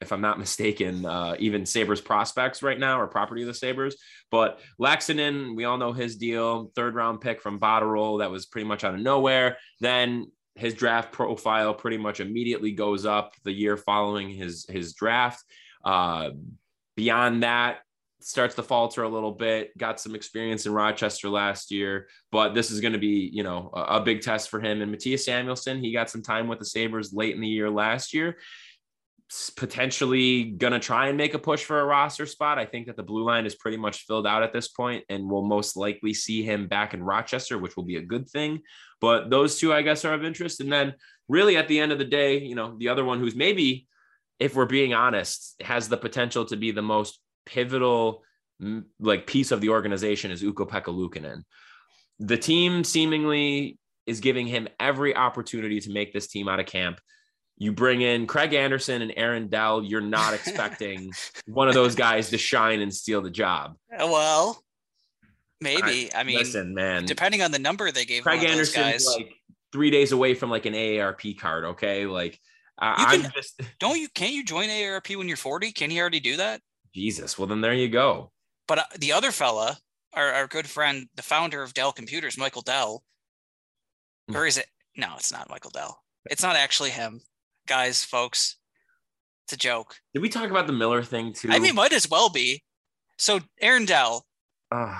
if 0.00 0.12
I'm 0.12 0.20
not 0.20 0.38
mistaken, 0.38 1.06
uh, 1.06 1.36
even 1.38 1.66
Sabres 1.66 2.00
prospects 2.00 2.62
right 2.62 2.78
now 2.78 3.00
or 3.00 3.06
property 3.06 3.42
of 3.42 3.48
the 3.48 3.54
Sabres. 3.54 3.96
But 4.30 4.60
Laaksonen, 4.80 5.56
we 5.56 5.64
all 5.64 5.78
know 5.78 5.92
his 5.92 6.16
deal, 6.16 6.70
third 6.74 6.94
round 6.94 7.20
pick 7.20 7.40
from 7.40 7.58
Botterill 7.58 8.20
that 8.20 8.30
was 8.30 8.46
pretty 8.46 8.66
much 8.66 8.84
out 8.84 8.94
of 8.94 9.00
nowhere. 9.00 9.58
Then 9.80 10.30
his 10.54 10.74
draft 10.74 11.12
profile 11.12 11.72
pretty 11.72 11.96
much 11.96 12.20
immediately 12.20 12.72
goes 12.72 13.06
up 13.06 13.32
the 13.44 13.52
year 13.52 13.76
following 13.76 14.28
his 14.28 14.66
his 14.68 14.92
draft. 14.92 15.42
Uh, 15.84 16.30
beyond 16.94 17.42
that, 17.42 17.78
starts 18.24 18.54
to 18.54 18.62
falter 18.62 19.02
a 19.02 19.08
little 19.08 19.32
bit. 19.32 19.76
Got 19.76 20.00
some 20.00 20.14
experience 20.14 20.66
in 20.66 20.72
Rochester 20.72 21.28
last 21.28 21.70
year, 21.70 22.08
but 22.30 22.54
this 22.54 22.70
is 22.70 22.80
going 22.80 22.92
to 22.92 22.98
be, 22.98 23.30
you 23.32 23.42
know, 23.42 23.70
a, 23.74 23.80
a, 23.96 24.00
big 24.00 24.22
test 24.22 24.48
for 24.48 24.60
him. 24.60 24.82
And 24.82 24.94
Mattias 24.94 25.26
Samuelsson, 25.26 25.80
he 25.80 25.92
got 25.92 26.10
some 26.10 26.22
time 26.22 26.48
with 26.48 26.58
the 26.58 26.64
Sabres 26.64 27.12
late 27.12 27.34
in 27.34 27.40
the 27.40 27.48
year 27.48 27.70
last 27.70 28.12
year. 28.14 28.38
potentially 29.56 30.44
going 30.44 30.72
to 30.72 30.78
try 30.78 31.08
and 31.08 31.16
make 31.16 31.34
a 31.34 31.38
push 31.38 31.64
for 31.64 31.80
a 31.80 31.84
roster 31.84 32.26
spot. 32.26 32.58
I 32.58 32.66
think 32.66 32.86
that 32.86 32.96
the 32.96 33.02
blue 33.02 33.24
line 33.24 33.46
is 33.46 33.54
pretty 33.54 33.78
much 33.78 34.04
filled 34.06 34.26
out 34.26 34.42
at 34.42 34.52
this 34.52 34.68
point, 34.68 35.04
and 35.08 35.28
we'll 35.28 35.44
most 35.44 35.76
likely 35.76 36.12
see 36.12 36.42
him 36.42 36.68
back 36.68 36.94
in 36.94 37.02
Rochester, 37.02 37.58
which 37.58 37.76
will 37.76 37.84
be 37.84 37.96
a 37.96 38.02
good 38.02 38.28
thing. 38.28 38.60
But 39.00 39.30
those 39.30 39.58
two, 39.58 39.72
I 39.72 39.82
guess, 39.82 40.04
are 40.04 40.14
of 40.14 40.24
interest. 40.24 40.60
And 40.60 40.70
then, 40.70 40.94
really, 41.28 41.56
at 41.56 41.68
the 41.68 41.80
end 41.80 41.92
of 41.92 41.98
the 41.98 42.04
day, 42.04 42.38
you 42.38 42.54
know, 42.54 42.76
the 42.78 42.88
other 42.88 43.04
one 43.04 43.20
who's 43.20 43.34
maybe, 43.34 43.88
if 44.38 44.54
we're 44.54 44.66
being 44.66 44.92
honest, 44.92 45.54
has 45.62 45.88
the 45.88 45.96
potential 45.96 46.44
to 46.46 46.56
be 46.56 46.70
the 46.70 46.82
most 46.82 47.21
pivotal 47.44 48.22
like 49.00 49.26
piece 49.26 49.50
of 49.50 49.60
the 49.60 49.70
organization 49.70 50.30
is 50.30 50.42
Ukko-Pekka 50.42 50.84
Luukkonen. 50.84 51.42
The 52.20 52.36
team 52.36 52.84
seemingly 52.84 53.78
is 54.06 54.20
giving 54.20 54.46
him 54.46 54.68
every 54.78 55.16
opportunity 55.16 55.80
to 55.80 55.90
make 55.90 56.12
this 56.12 56.28
team 56.28 56.48
out 56.48 56.60
of 56.60 56.66
camp. 56.66 57.00
You 57.58 57.72
bring 57.72 58.00
in 58.02 58.26
Craig 58.26 58.54
Anderson 58.54 59.02
and 59.02 59.12
Aaron 59.16 59.48
Dell, 59.48 59.82
you're 59.82 60.00
not 60.00 60.34
expecting 60.34 61.12
one 61.46 61.68
of 61.68 61.74
those 61.74 61.94
guys 61.94 62.30
to 62.30 62.38
shine 62.38 62.80
and 62.80 62.94
steal 62.94 63.20
the 63.20 63.30
job. 63.30 63.76
Uh, 63.92 64.06
well, 64.06 64.62
maybe. 65.60 66.10
I, 66.14 66.20
I 66.20 66.24
mean, 66.24 66.38
listen, 66.38 66.74
man. 66.74 67.04
Depending 67.04 67.42
on 67.42 67.50
the 67.50 67.58
number 67.58 67.90
they 67.90 68.04
gave 68.04 68.22
Craig 68.22 68.44
Anderson, 68.44 68.92
like 69.16 69.34
three 69.72 69.90
days 69.90 70.12
away 70.12 70.34
from 70.34 70.50
like 70.50 70.66
an 70.66 70.74
AARP 70.74 71.38
card. 71.38 71.64
Okay, 71.64 72.06
like 72.06 72.38
I, 72.78 73.18
can, 73.18 73.32
just 73.34 73.60
don't 73.78 73.98
you 73.98 74.08
can't 74.08 74.32
you 74.32 74.44
join 74.44 74.68
AARP 74.68 75.16
when 75.16 75.28
you're 75.28 75.36
40? 75.36 75.72
Can 75.72 75.90
you 75.90 76.00
already 76.00 76.20
do 76.20 76.36
that? 76.38 76.60
Jesus. 76.94 77.38
Well, 77.38 77.48
then 77.48 77.60
there 77.60 77.74
you 77.74 77.88
go. 77.88 78.30
But 78.68 78.78
uh, 78.78 78.84
the 78.98 79.12
other 79.12 79.32
fella, 79.32 79.78
our, 80.12 80.32
our 80.32 80.46
good 80.46 80.68
friend, 80.68 81.08
the 81.14 81.22
founder 81.22 81.62
of 81.62 81.74
Dell 81.74 81.92
Computers, 81.92 82.38
Michael 82.38 82.62
Dell, 82.62 83.02
hmm. 84.28 84.36
or 84.36 84.46
is 84.46 84.58
it? 84.58 84.66
No, 84.96 85.14
it's 85.16 85.32
not 85.32 85.50
Michael 85.50 85.70
Dell. 85.70 86.02
It's 86.30 86.42
not 86.42 86.56
actually 86.56 86.90
him, 86.90 87.20
guys, 87.66 88.04
folks. 88.04 88.56
It's 89.46 89.54
a 89.54 89.56
joke. 89.56 89.96
Did 90.14 90.22
we 90.22 90.28
talk 90.28 90.50
about 90.50 90.66
the 90.66 90.72
Miller 90.72 91.02
thing 91.02 91.32
too? 91.32 91.48
I 91.50 91.58
mean, 91.58 91.74
might 91.74 91.92
as 91.92 92.08
well 92.08 92.28
be. 92.28 92.62
So 93.18 93.40
Aaron 93.60 93.84
Dell. 93.84 94.26
Uh, 94.70 94.98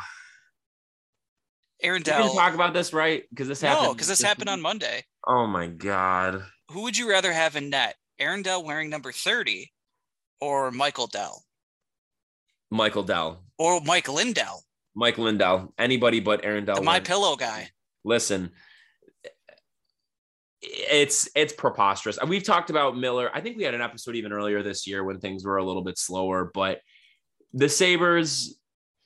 Aaron 1.82 2.02
Dell. 2.02 2.34
Talk 2.34 2.54
about 2.54 2.74
this, 2.74 2.92
right? 2.92 3.24
Because 3.30 3.48
this 3.48 3.60
happened. 3.60 3.86
No, 3.86 3.92
because 3.94 4.08
this, 4.08 4.18
this 4.18 4.26
happened 4.26 4.48
week. 4.48 4.54
on 4.54 4.62
Monday. 4.62 5.04
Oh 5.26 5.46
my 5.46 5.66
god. 5.66 6.44
Who 6.70 6.82
would 6.82 6.96
you 6.96 7.08
rather 7.08 7.32
have 7.32 7.56
in 7.56 7.70
net? 7.70 7.96
Aaron 8.18 8.42
Dell 8.42 8.64
wearing 8.64 8.90
number 8.90 9.12
30 9.12 9.72
or 10.40 10.70
Michael 10.70 11.06
Dell? 11.06 11.42
Michael 12.72 13.02
Dell. 13.02 13.44
Or 13.58 13.80
Mike 13.82 14.08
Lindell. 14.08 14.62
Mike 14.94 15.18
Lindell. 15.18 15.74
Anybody 15.78 16.20
but 16.20 16.44
Aaron 16.44 16.64
Dell. 16.64 16.82
My 16.82 17.00
Pillow 17.00 17.36
guy. 17.36 17.68
Listen, 18.02 18.50
it's 20.62 21.28
it's 21.36 21.52
preposterous. 21.52 22.18
We've 22.26 22.42
talked 22.42 22.70
about 22.70 22.96
Miller. 22.96 23.30
I 23.32 23.40
think 23.42 23.58
we 23.58 23.64
had 23.64 23.74
an 23.74 23.82
episode 23.82 24.16
even 24.16 24.32
earlier 24.32 24.62
this 24.62 24.86
year 24.86 25.04
when 25.04 25.20
things 25.20 25.44
were 25.44 25.58
a 25.58 25.64
little 25.64 25.82
bit 25.82 25.98
slower, 25.98 26.50
but 26.52 26.80
the 27.52 27.68
Sabres, 27.68 28.58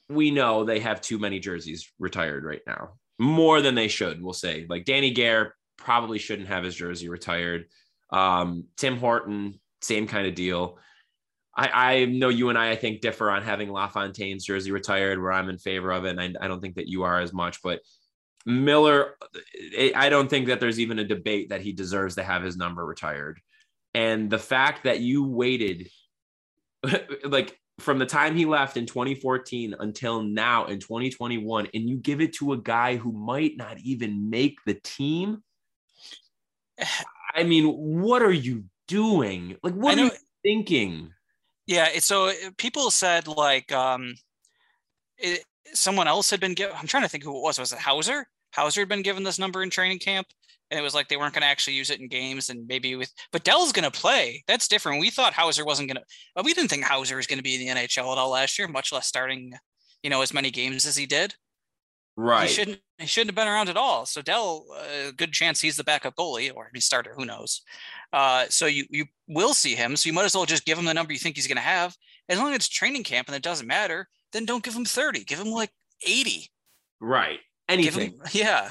we 0.09 0.31
know 0.31 0.65
they 0.65 0.79
have 0.81 1.01
too 1.01 1.19
many 1.19 1.41
jerseys 1.41 1.93
retired 1.99 2.45
right 2.45 2.63
now. 2.67 2.95
More 3.19 3.61
than 3.61 3.75
they 3.75 3.89
should, 3.89 4.23
we'll 4.23 4.33
say. 4.33 4.67
Like 4.69 4.85
Danny 4.85 5.11
Gare 5.11 5.57
probably 5.77 6.21
shouldn't 6.21 6.49
have 6.49 6.63
his 6.63 6.77
jersey 6.77 7.09
retired. 7.09 7.67
Um, 8.11 8.67
Tim 8.77 8.97
Horton, 8.99 9.59
same 9.83 10.07
kind 10.07 10.29
of 10.29 10.37
deal. 10.37 10.79
I, 11.57 11.95
I 11.95 12.05
know 12.05 12.29
you 12.29 12.51
and 12.51 12.59
I, 12.59 12.71
I 12.71 12.77
think, 12.77 13.01
differ 13.01 13.31
on 13.31 13.43
having 13.43 13.71
LaFontaine's 13.71 14.45
jersey 14.45 14.73
retired, 14.73 15.21
where 15.21 15.33
I'm 15.33 15.49
in 15.49 15.59
favor 15.59 15.91
of 15.91 16.05
it. 16.05 16.19
And 16.19 16.21
I, 16.21 16.45
I 16.45 16.49
don't 16.49 16.61
think 16.61 16.75
that 16.77 16.89
you 16.89 17.05
are 17.05 17.19
as 17.19 17.33
much, 17.33 17.63
but 17.63 17.81
Miller, 18.45 19.17
I 19.95 20.09
don't 20.09 20.29
think 20.29 20.47
that 20.47 20.61
there's 20.61 20.79
even 20.79 20.99
a 20.99 21.05
debate 21.05 21.49
that 21.49 21.63
he 21.63 21.73
deserves 21.73 22.15
to 22.15 22.23
have 22.23 22.43
his 22.43 22.57
number 22.57 22.85
retired. 22.85 23.41
And 23.95 24.31
the 24.31 24.39
fact 24.39 24.85
that 24.85 25.01
you 25.01 25.25
waited, 25.25 25.89
like 27.25 27.59
from 27.81 27.99
the 27.99 28.07
time 28.07 28.37
he 28.37 28.45
left 28.45 28.77
in 28.77 28.87
2014 28.87 29.75
until 29.81 30.23
now 30.23 30.67
in 30.67 30.79
2021, 30.79 31.69
and 31.75 31.89
you 31.89 31.97
give 31.97 32.21
it 32.21 32.35
to 32.35 32.53
a 32.53 32.59
guy 32.59 32.97
who 32.97 33.13
might 33.13 33.57
not 33.57 33.79
even 33.81 34.31
make 34.31 34.59
the 34.67 34.75
team. 34.75 35.43
I 37.35 37.43
mean, 37.43 37.67
what 37.67 38.23
are 38.23 38.33
you 38.33 38.65
doing? 38.89 39.57
Like, 39.63 39.75
what 39.75 39.99
are 39.99 40.05
you 40.05 40.11
thinking? 40.43 41.13
Yeah. 41.67 41.99
So 41.99 42.29
uh, 42.29 42.33
people 42.59 42.91
said 42.91 43.27
like 43.27 43.73
um, 43.73 44.15
it, 45.19 45.45
someone 45.75 46.09
else 46.09 46.31
had 46.31 46.41
been 46.41 46.55
given. 46.55 46.77
I'm 46.79 46.87
trying 46.87 47.03
to 47.03 47.09
think 47.09 47.25
who 47.25 47.37
it 47.37 47.43
was. 47.43 47.59
Was 47.59 47.73
it 47.73 47.79
Houser? 47.79 48.27
Houser 48.53 48.81
had 48.81 48.89
been 48.89 49.03
given 49.03 49.23
this 49.23 49.39
number 49.39 49.63
in 49.63 49.71
training 49.71 49.99
camp, 49.99 50.27
and 50.71 50.79
it 50.79 50.83
was 50.83 50.95
like 50.95 51.09
they 51.09 51.17
weren't 51.17 51.35
going 51.35 51.43
to 51.43 51.49
actually 51.49 51.75
use 51.75 51.91
it 51.91 52.01
in 52.01 52.09
games, 52.09 52.49
and 52.49 52.67
maybe 52.67 52.95
with. 52.97 53.13
But 53.33 53.45
Dell's 53.45 53.73
going 53.73 53.91
to 53.91 54.01
play. 54.01 54.45
That's 54.47 54.69
different. 54.69 55.01
We 55.01 55.11
thought 55.11 55.33
Houser 55.33 55.65
wasn't 55.65 55.89
going 55.89 56.03
to. 56.03 56.43
We 56.43 56.55
didn't 56.55 56.71
think 56.71 56.85
Houser 56.85 57.17
was 57.17 57.27
going 57.27 57.39
to 57.39 57.43
be 57.43 57.55
in 57.55 57.61
the 57.61 57.81
NHL 57.83 58.13
at 58.13 58.19
all 58.19 58.31
last 58.31 58.59
year, 58.59 58.69
much 58.69 58.93
less 58.93 59.07
starting, 59.07 59.53
you 60.03 60.11
know, 60.11 60.23
as 60.23 60.33
many 60.35 60.51
games 60.51 60.87
as 60.87 60.97
he 60.97 61.07
did. 61.07 61.35
Right. 62.17 62.49
He 62.49 62.55
shouldn't. 62.55 62.81
He 62.99 63.07
shouldn't 63.07 63.29
have 63.29 63.37
been 63.37 63.53
around 63.53 63.69
at 63.69 63.77
all. 63.77 64.07
So 64.07 64.23
Dell, 64.23 64.65
a 64.75 65.09
uh, 65.09 65.13
good 65.15 65.33
chance 65.33 65.61
he's 65.61 65.77
the 65.77 65.85
backup 65.85 66.17
goalie 66.17 66.51
or 66.55 66.65
maybe 66.65 66.81
starter. 66.81 67.13
Who 67.15 67.27
knows? 67.27 67.61
Uh, 68.11 68.47
so 68.49 68.65
you 68.65 68.87
you 68.89 69.05
will 69.29 69.53
see 69.53 69.75
him. 69.75 69.97
So 69.97 70.09
you 70.09 70.15
might 70.15 70.25
as 70.25 70.35
well 70.35 70.47
just 70.47 70.65
give 70.65 70.79
him 70.79 70.87
the 70.87 70.95
number 70.95 71.13
you 71.13 71.19
think 71.19 71.37
he's 71.37 71.47
going 71.47 71.57
to 71.57 71.63
have. 71.63 71.95
As 72.31 72.39
long 72.39 72.51
as 72.51 72.57
it's 72.57 72.69
training 72.69 73.05
camp 73.05 73.29
and 73.29 73.37
it 73.37 73.43
doesn't 73.43 73.67
matter, 73.67 74.09
then 74.33 74.47
don't 74.47 74.65
give 74.65 74.75
him 74.75 74.87
thirty. 74.87 75.25
Give 75.25 75.39
him 75.39 75.51
like 75.51 75.71
eighty. 76.07 76.51
Right. 77.01 77.41
Anything. 77.69 78.13
Him, 78.13 78.21
yeah. 78.33 78.71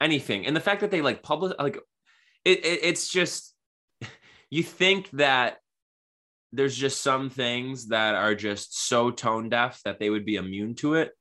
Anything. 0.00 0.46
And 0.46 0.56
the 0.56 0.60
fact 0.60 0.80
that 0.80 0.90
they 0.90 1.02
like 1.02 1.22
publish 1.22 1.52
like 1.58 1.76
it, 2.46 2.64
it 2.64 2.80
it's 2.82 3.10
just 3.10 3.54
you 4.50 4.62
think 4.62 5.10
that 5.10 5.58
there's 6.50 6.76
just 6.76 7.02
some 7.02 7.28
things 7.28 7.88
that 7.88 8.14
are 8.14 8.34
just 8.34 8.86
so 8.86 9.10
tone 9.10 9.50
deaf 9.50 9.82
that 9.84 9.98
they 9.98 10.08
would 10.08 10.24
be 10.24 10.36
immune 10.36 10.74
to 10.76 10.94
it 10.94 11.12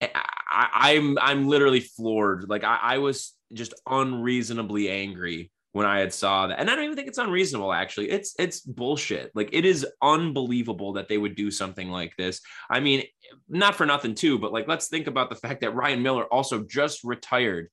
I, 0.00 0.92
am 0.92 1.18
I'm, 1.18 1.18
I'm 1.18 1.48
literally 1.48 1.80
floored. 1.80 2.48
Like 2.48 2.64
I, 2.64 2.78
I 2.82 2.98
was 2.98 3.34
just 3.52 3.74
unreasonably 3.86 4.90
angry 4.90 5.50
when 5.72 5.86
I 5.86 6.00
had 6.00 6.12
saw 6.12 6.48
that. 6.48 6.58
And 6.58 6.68
I 6.68 6.74
don't 6.74 6.84
even 6.84 6.96
think 6.96 7.08
it's 7.08 7.18
unreasonable 7.18 7.72
actually. 7.72 8.10
It's 8.10 8.34
it's 8.38 8.60
bullshit. 8.60 9.30
Like 9.34 9.50
it 9.52 9.64
is 9.64 9.86
unbelievable 10.02 10.94
that 10.94 11.08
they 11.08 11.18
would 11.18 11.36
do 11.36 11.50
something 11.50 11.90
like 11.90 12.16
this. 12.16 12.40
I 12.68 12.80
mean, 12.80 13.04
not 13.48 13.76
for 13.76 13.86
nothing 13.86 14.14
too, 14.14 14.38
but 14.38 14.52
like 14.52 14.66
let's 14.66 14.88
think 14.88 15.06
about 15.06 15.30
the 15.30 15.36
fact 15.36 15.60
that 15.60 15.74
Ryan 15.74 16.02
Miller 16.02 16.24
also 16.24 16.64
just 16.64 17.04
retired 17.04 17.68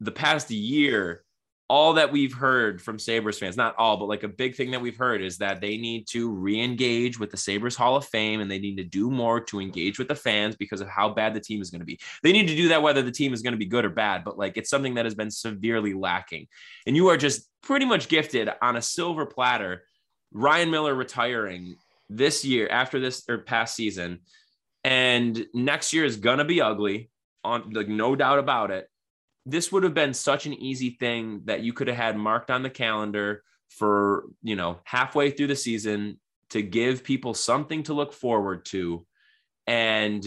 the 0.00 0.12
past 0.12 0.50
year 0.50 1.24
all 1.70 1.92
that 1.92 2.10
we've 2.10 2.34
heard 2.34 2.82
from 2.82 2.98
Sabres 2.98 3.38
fans, 3.38 3.56
not 3.56 3.76
all, 3.78 3.96
but 3.96 4.08
like 4.08 4.24
a 4.24 4.28
big 4.28 4.56
thing 4.56 4.72
that 4.72 4.80
we've 4.80 4.96
heard 4.96 5.22
is 5.22 5.38
that 5.38 5.60
they 5.60 5.76
need 5.76 6.04
to 6.08 6.28
re 6.28 6.60
engage 6.60 7.20
with 7.20 7.30
the 7.30 7.36
Sabres 7.36 7.76
Hall 7.76 7.94
of 7.94 8.04
Fame 8.04 8.40
and 8.40 8.50
they 8.50 8.58
need 8.58 8.76
to 8.78 8.82
do 8.82 9.08
more 9.08 9.40
to 9.42 9.60
engage 9.60 9.96
with 9.96 10.08
the 10.08 10.16
fans 10.16 10.56
because 10.56 10.80
of 10.80 10.88
how 10.88 11.08
bad 11.08 11.32
the 11.32 11.38
team 11.38 11.62
is 11.62 11.70
going 11.70 11.78
to 11.78 11.86
be. 11.86 12.00
They 12.24 12.32
need 12.32 12.48
to 12.48 12.56
do 12.56 12.66
that 12.70 12.82
whether 12.82 13.02
the 13.02 13.12
team 13.12 13.32
is 13.32 13.40
going 13.40 13.52
to 13.52 13.56
be 13.56 13.66
good 13.66 13.84
or 13.84 13.88
bad, 13.88 14.24
but 14.24 14.36
like 14.36 14.56
it's 14.56 14.68
something 14.68 14.94
that 14.94 15.04
has 15.04 15.14
been 15.14 15.30
severely 15.30 15.94
lacking. 15.94 16.48
And 16.88 16.96
you 16.96 17.06
are 17.06 17.16
just 17.16 17.48
pretty 17.62 17.84
much 17.84 18.08
gifted 18.08 18.50
on 18.60 18.74
a 18.74 18.82
silver 18.82 19.24
platter. 19.24 19.84
Ryan 20.32 20.72
Miller 20.72 20.96
retiring 20.96 21.76
this 22.08 22.44
year 22.44 22.66
after 22.68 22.98
this 22.98 23.22
or 23.28 23.38
past 23.38 23.76
season. 23.76 24.22
And 24.82 25.46
next 25.54 25.92
year 25.92 26.04
is 26.04 26.16
going 26.16 26.38
to 26.38 26.44
be 26.44 26.60
ugly, 26.60 27.10
on 27.44 27.72
like 27.72 27.86
no 27.86 28.16
doubt 28.16 28.40
about 28.40 28.72
it 28.72 28.88
this 29.46 29.72
would 29.72 29.82
have 29.84 29.94
been 29.94 30.14
such 30.14 30.46
an 30.46 30.54
easy 30.54 30.90
thing 30.90 31.42
that 31.44 31.62
you 31.62 31.72
could 31.72 31.88
have 31.88 31.96
had 31.96 32.16
marked 32.16 32.50
on 32.50 32.62
the 32.62 32.70
calendar 32.70 33.42
for 33.68 34.24
you 34.42 34.56
know 34.56 34.78
halfway 34.84 35.30
through 35.30 35.46
the 35.46 35.56
season 35.56 36.18
to 36.50 36.62
give 36.62 37.04
people 37.04 37.32
something 37.32 37.82
to 37.84 37.94
look 37.94 38.12
forward 38.12 38.64
to. 38.66 39.06
And 39.66 40.26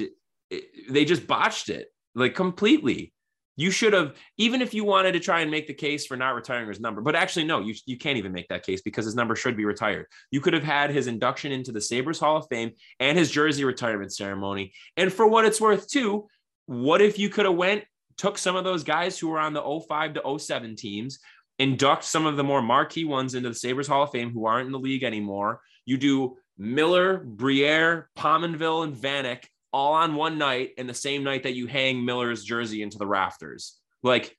it, 0.49 0.63
they 0.89 1.05
just 1.05 1.27
botched 1.27 1.69
it 1.69 1.87
like 2.15 2.35
completely. 2.35 3.13
You 3.55 3.69
should 3.69 3.93
have 3.93 4.15
even 4.37 4.63
if 4.63 4.73
you 4.73 4.83
wanted 4.83 5.11
to 5.11 5.19
try 5.19 5.41
and 5.41 5.51
make 5.51 5.67
the 5.67 5.75
case 5.75 6.07
for 6.07 6.17
not 6.17 6.33
retiring 6.33 6.67
his 6.67 6.79
number 6.79 7.01
but 7.01 7.15
actually 7.15 7.43
no 7.43 7.59
you, 7.59 7.75
you 7.85 7.99
can't 7.99 8.17
even 8.17 8.31
make 8.31 8.47
that 8.47 8.65
case 8.65 8.81
because 8.81 9.05
his 9.05 9.13
number 9.13 9.35
should 9.35 9.55
be 9.55 9.65
retired. 9.65 10.07
You 10.31 10.41
could 10.41 10.53
have 10.53 10.63
had 10.63 10.89
his 10.89 11.05
induction 11.05 11.51
into 11.51 11.71
the 11.71 11.81
sabres 11.81 12.19
hall 12.19 12.37
of 12.37 12.47
fame 12.49 12.71
and 12.99 13.15
his 13.15 13.29
jersey 13.29 13.63
retirement 13.63 14.11
ceremony. 14.11 14.73
And 14.97 15.13
for 15.13 15.27
what 15.27 15.45
it's 15.45 15.61
worth 15.61 15.87
too 15.87 16.27
what 16.65 17.01
if 17.01 17.19
you 17.19 17.29
could 17.29 17.45
have 17.45 17.55
went 17.55 17.83
took 18.17 18.37
some 18.37 18.55
of 18.55 18.63
those 18.63 18.83
guys 18.83 19.17
who 19.17 19.29
were 19.29 19.39
on 19.39 19.53
the 19.53 19.61
05 19.87 20.15
to 20.15 20.39
07 20.39 20.75
teams, 20.75 21.19
induct 21.59 22.03
some 22.03 22.25
of 22.25 22.37
the 22.37 22.43
more 22.43 22.61
marquee 22.61 23.05
ones 23.05 23.35
into 23.35 23.49
the 23.49 23.55
Sabres 23.55 23.87
Hall 23.87 24.03
of 24.03 24.11
Fame 24.11 24.31
who 24.31 24.45
aren't 24.45 24.67
in 24.67 24.71
the 24.71 24.79
league 24.79 25.03
anymore. 25.03 25.61
You 25.85 25.97
do 25.97 26.37
Miller, 26.57 27.17
Briere, 27.17 28.09
Pominville, 28.17 28.83
and 28.83 28.95
Vanek 28.95 29.45
all 29.71 29.93
on 29.93 30.15
one 30.15 30.37
night 30.37 30.71
and 30.77 30.87
the 30.87 30.93
same 30.93 31.23
night 31.23 31.43
that 31.43 31.55
you 31.55 31.67
hang 31.67 32.05
Miller's 32.05 32.43
jersey 32.43 32.81
into 32.83 32.97
the 32.97 33.07
rafters. 33.07 33.79
Like 34.03 34.37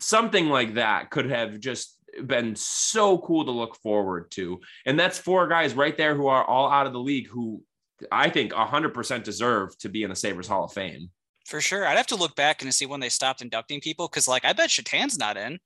something 0.00 0.48
like 0.48 0.74
that 0.74 1.10
could 1.10 1.30
have 1.30 1.60
just 1.60 1.96
been 2.26 2.54
so 2.56 3.18
cool 3.18 3.44
to 3.44 3.50
look 3.50 3.76
forward 3.76 4.30
to. 4.32 4.60
And 4.84 4.98
that's 4.98 5.18
four 5.18 5.46
guys 5.48 5.74
right 5.74 5.96
there 5.96 6.14
who 6.14 6.26
are 6.26 6.44
all 6.44 6.70
out 6.70 6.86
of 6.86 6.92
the 6.92 7.00
league 7.00 7.28
who 7.28 7.62
I 8.10 8.30
think 8.30 8.52
100% 8.52 9.22
deserve 9.22 9.76
to 9.78 9.88
be 9.88 10.02
in 10.02 10.10
the 10.10 10.16
Sabres 10.16 10.48
Hall 10.48 10.64
of 10.64 10.72
Fame. 10.72 11.10
For 11.44 11.60
sure. 11.60 11.86
I'd 11.86 11.96
have 11.96 12.06
to 12.08 12.16
look 12.16 12.34
back 12.36 12.62
and 12.62 12.74
see 12.74 12.86
when 12.86 13.00
they 13.00 13.08
stopped 13.08 13.42
inducting 13.42 13.80
people 13.80 14.08
because, 14.08 14.26
like, 14.26 14.44
I 14.44 14.52
bet 14.52 14.70
Shatan's 14.70 15.18
not 15.18 15.36
in. 15.36 15.58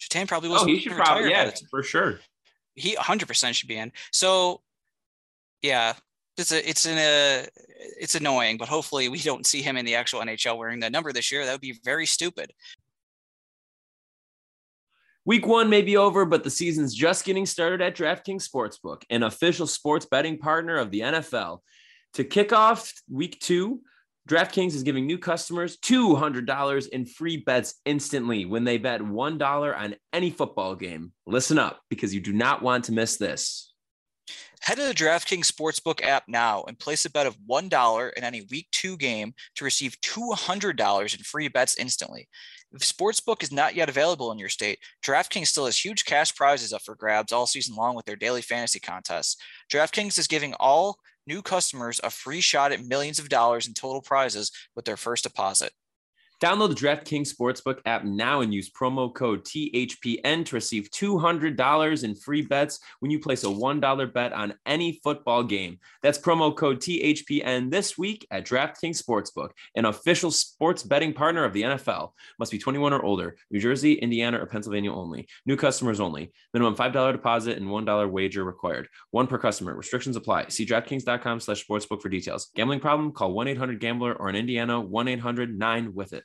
Shatan 0.00 0.28
probably 0.28 0.50
was. 0.50 0.62
Oh, 0.62 0.66
he 0.66 0.80
should 0.80 0.92
probably, 0.92 1.30
yeah, 1.30 1.50
for 1.70 1.82
sure. 1.82 2.20
he 2.74 2.96
100% 2.96 3.54
should 3.54 3.68
be 3.68 3.76
in. 3.76 3.92
So, 4.12 4.60
yeah, 5.62 5.94
it's 6.36 6.52
a 6.52 6.68
it's 6.68 6.86
an 6.86 6.98
a 6.98 7.46
it's 7.98 8.14
annoying, 8.14 8.56
but 8.56 8.68
hopefully 8.68 9.08
we 9.08 9.18
don't 9.18 9.46
see 9.46 9.62
him 9.62 9.76
in 9.76 9.84
the 9.84 9.94
actual 9.94 10.20
NHL 10.20 10.56
wearing 10.56 10.80
that 10.80 10.92
number 10.92 11.12
this 11.12 11.30
year. 11.30 11.44
That 11.44 11.52
would 11.52 11.60
be 11.60 11.78
very 11.84 12.06
stupid. 12.06 12.52
Week 15.26 15.46
one 15.46 15.68
may 15.68 15.82
be 15.82 15.96
over, 15.96 16.24
but 16.24 16.44
the 16.44 16.50
season's 16.50 16.94
just 16.94 17.24
getting 17.24 17.44
started 17.44 17.82
at 17.82 17.94
DraftKings 17.94 18.48
Sportsbook, 18.48 19.02
an 19.10 19.22
official 19.22 19.66
sports 19.66 20.06
betting 20.10 20.38
partner 20.38 20.76
of 20.76 20.90
the 20.90 21.00
NFL. 21.00 21.60
To 22.14 22.24
kick 22.24 22.52
off 22.52 22.92
week 23.08 23.38
two, 23.38 23.82
DraftKings 24.30 24.76
is 24.76 24.84
giving 24.84 25.06
new 25.06 25.18
customers 25.18 25.76
$200 25.78 26.88
in 26.90 27.04
free 27.04 27.38
bets 27.38 27.74
instantly 27.84 28.44
when 28.44 28.62
they 28.62 28.78
bet 28.78 29.00
$1 29.00 29.76
on 29.76 29.96
any 30.12 30.30
football 30.30 30.76
game. 30.76 31.10
Listen 31.26 31.58
up 31.58 31.80
because 31.90 32.14
you 32.14 32.20
do 32.20 32.32
not 32.32 32.62
want 32.62 32.84
to 32.84 32.92
miss 32.92 33.16
this. 33.16 33.72
Head 34.60 34.76
to 34.76 34.84
the 34.84 34.94
DraftKings 34.94 35.50
Sportsbook 35.50 36.04
app 36.04 36.28
now 36.28 36.62
and 36.68 36.78
place 36.78 37.04
a 37.04 37.10
bet 37.10 37.26
of 37.26 37.36
$1 37.38 38.12
in 38.16 38.22
any 38.22 38.46
week 38.52 38.68
two 38.70 38.96
game 38.98 39.34
to 39.56 39.64
receive 39.64 40.00
$200 40.02 41.16
in 41.16 41.24
free 41.24 41.48
bets 41.48 41.76
instantly. 41.76 42.28
If 42.72 42.82
Sportsbook 42.82 43.42
is 43.42 43.50
not 43.50 43.74
yet 43.74 43.88
available 43.88 44.30
in 44.30 44.38
your 44.38 44.48
state, 44.48 44.78
DraftKings 45.04 45.48
still 45.48 45.66
has 45.66 45.84
huge 45.84 46.04
cash 46.04 46.34
prizes 46.34 46.72
up 46.72 46.82
for 46.82 46.94
grabs 46.94 47.32
all 47.32 47.46
season 47.46 47.74
long 47.74 47.96
with 47.96 48.06
their 48.06 48.14
daily 48.16 48.42
fantasy 48.42 48.78
contests. 48.78 49.36
DraftKings 49.72 50.18
is 50.18 50.28
giving 50.28 50.54
all 50.54 50.98
new 51.26 51.42
customers 51.42 52.00
a 52.04 52.10
free 52.10 52.40
shot 52.40 52.70
at 52.70 52.84
millions 52.84 53.18
of 53.18 53.28
dollars 53.28 53.66
in 53.66 53.74
total 53.74 54.00
prizes 54.00 54.52
with 54.76 54.84
their 54.84 54.96
first 54.96 55.24
deposit. 55.24 55.72
Download 56.40 56.70
the 56.70 56.74
DraftKings 56.74 57.34
Sportsbook 57.34 57.80
app 57.84 58.02
now 58.02 58.40
and 58.40 58.54
use 58.54 58.70
promo 58.70 59.12
code 59.12 59.44
THPN 59.44 60.46
to 60.46 60.54
receive 60.54 60.88
$200 60.90 62.02
in 62.04 62.14
free 62.14 62.40
bets 62.40 62.80
when 63.00 63.10
you 63.10 63.20
place 63.20 63.44
a 63.44 63.48
$1 63.48 64.12
bet 64.14 64.32
on 64.32 64.54
any 64.64 65.00
football 65.04 65.42
game. 65.44 65.78
That's 66.02 66.16
promo 66.16 66.56
code 66.56 66.80
THPN 66.80 67.70
this 67.70 67.98
week 67.98 68.26
at 68.30 68.46
DraftKings 68.46 69.02
Sportsbook, 69.02 69.50
an 69.74 69.84
official 69.84 70.30
sports 70.30 70.82
betting 70.82 71.12
partner 71.12 71.44
of 71.44 71.52
the 71.52 71.60
NFL. 71.60 72.12
Must 72.38 72.52
be 72.52 72.58
21 72.58 72.94
or 72.94 73.04
older. 73.04 73.36
New 73.50 73.60
Jersey, 73.60 73.92
Indiana, 73.92 74.40
or 74.40 74.46
Pennsylvania 74.46 74.94
only. 74.94 75.28
New 75.44 75.58
customers 75.58 76.00
only. 76.00 76.32
Minimum 76.54 76.74
$5 76.74 77.12
deposit 77.12 77.58
and 77.58 77.66
$1 77.66 78.10
wager 78.10 78.44
required. 78.44 78.88
One 79.10 79.26
per 79.26 79.36
customer. 79.36 79.74
Restrictions 79.74 80.16
apply. 80.16 80.46
See 80.48 80.64
DraftKings.com 80.64 81.40
slash 81.40 81.66
sportsbook 81.66 82.00
for 82.00 82.08
details. 82.08 82.48
Gambling 82.56 82.80
problem? 82.80 83.12
Call 83.12 83.34
1-800-GAMBLER 83.34 84.14
or 84.14 84.30
in 84.30 84.36
Indiana, 84.36 84.82
1-800-9-WITH-IT. 84.82 86.24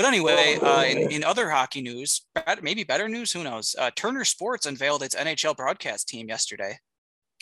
But 0.00 0.06
anyway, 0.06 0.56
uh, 0.62 0.82
in, 0.84 1.12
in, 1.12 1.24
other 1.24 1.50
hockey 1.50 1.82
news, 1.82 2.22
maybe 2.62 2.84
better 2.84 3.06
news, 3.06 3.32
who 3.32 3.44
knows? 3.44 3.76
Uh, 3.78 3.90
Turner 3.94 4.24
Sports 4.24 4.64
unveiled 4.64 5.02
its 5.02 5.14
NHL 5.14 5.54
broadcast 5.54 6.08
team 6.08 6.26
yesterday. 6.26 6.78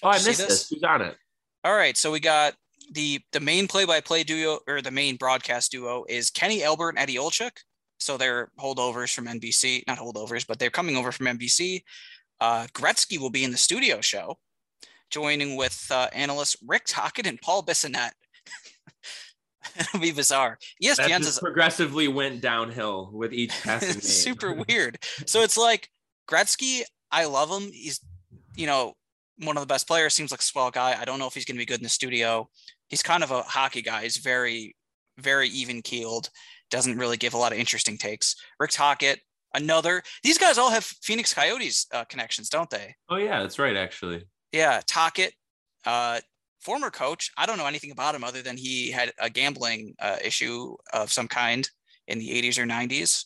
Oh, 0.03 0.09
I 0.09 0.15
missed 0.15 0.27
this? 0.27 0.39
this. 0.39 0.69
Who's 0.69 0.83
on 0.83 1.03
it? 1.03 1.17
All 1.63 1.77
right, 1.77 1.97
so 1.97 2.11
we 2.11 2.19
got 2.19 2.55
the 2.91 3.21
the 3.31 3.39
main 3.39 3.69
play-by-play 3.69 4.25
duo 4.25 4.59
or 4.67 4.83
the 4.83 4.91
main 4.91 5.15
broadcast 5.15 5.71
duo 5.71 6.05
is 6.09 6.31
Kenny 6.31 6.65
Albert 6.65 6.89
and 6.89 6.99
Eddie 6.99 7.15
Olczyk. 7.15 7.53
So 8.01 8.17
they're 8.17 8.51
holdovers 8.59 9.15
from 9.15 9.27
NBC, 9.27 9.85
not 9.87 9.99
holdovers, 9.99 10.45
but 10.45 10.59
they're 10.59 10.69
coming 10.69 10.97
over 10.97 11.13
from 11.13 11.27
NBC. 11.27 11.85
Uh, 12.41 12.67
Gretzky 12.75 13.21
will 13.21 13.31
be 13.31 13.45
in 13.45 13.53
the 13.53 13.57
studio 13.57 14.01
show, 14.01 14.37
joining 15.11 15.55
with 15.55 15.87
uh, 15.93 16.09
analysts 16.13 16.57
Rick 16.67 16.87
Tocchet 16.89 17.29
and 17.29 17.41
Paul 17.41 17.63
Bissonnette. 17.63 18.15
It'll 19.95 20.01
be 20.01 20.13
bizarre. 20.13 20.59
ESPN 20.83 21.21
just 21.21 21.41
progressively 21.41 22.09
went 22.09 22.41
downhill 22.41 23.11
with 23.13 23.33
each 23.33 23.53
passing. 23.63 23.91
it's 23.99 24.09
super 24.09 24.53
weird. 24.69 24.99
So 25.27 25.43
it's 25.43 25.57
like 25.57 25.89
Gretzky. 26.29 26.83
I 27.11 27.27
love 27.27 27.51
him. 27.51 27.71
He's, 27.73 28.01
you 28.57 28.67
know, 28.67 28.95
one 29.39 29.57
of 29.57 29.61
the 29.61 29.73
best 29.73 29.87
players. 29.87 30.15
Seems 30.15 30.31
like 30.31 30.41
a 30.41 30.45
swell 30.45 30.71
guy. 30.71 31.01
I 31.01 31.05
don't 31.05 31.19
know 31.19 31.27
if 31.27 31.35
he's 31.35 31.45
going 31.45 31.57
to 31.57 31.63
be 31.63 31.67
good 31.67 31.79
in 31.79 31.85
the 31.85 31.89
studio. 31.89 32.49
He's 32.89 33.03
kind 33.03 33.23
of 33.23 33.31
a 33.31 33.43
hockey 33.43 33.83
guy. 33.83 34.03
He's 34.03 34.17
very, 34.17 34.75
very 35.19 35.49
even 35.49 35.81
keeled. 35.83 36.31
Doesn't 36.71 36.99
really 36.99 37.17
give 37.17 37.35
a 37.35 37.39
lot 37.39 37.53
of 37.53 37.59
interesting 37.59 37.97
takes. 37.97 38.35
Rick 38.59 38.73
Tocchet, 38.73 39.21
another. 39.55 40.03
These 40.23 40.39
guys 40.39 40.59
all 40.59 40.71
have 40.71 40.85
Phoenix 40.85 41.33
Coyotes 41.33 41.87
uh, 41.93 42.05
connections, 42.05 42.49
don't 42.49 42.69
they? 42.69 42.95
Oh 43.09 43.17
yeah, 43.17 43.41
that's 43.41 43.59
right. 43.59 43.77
Actually. 43.77 44.25
Yeah, 44.53 44.81
Tocchet. 44.87 45.33
Uh, 45.87 46.21
former 46.61 46.91
coach. 46.91 47.31
I 47.37 47.47
don't 47.47 47.59
know 47.59 47.67
anything 47.67 47.91
about 47.91 48.15
him 48.15 48.25
other 48.25 48.43
than 48.43 48.57
he 48.57 48.91
had 48.91 49.13
a 49.19 49.31
gambling 49.31 49.95
uh, 50.01 50.17
issue 50.25 50.77
of 50.93 51.13
some 51.13 51.29
kind 51.29 51.69
in 52.07 52.19
the 52.19 52.31
80s 52.31 52.59
or 52.59 52.65
90s. 52.65 53.25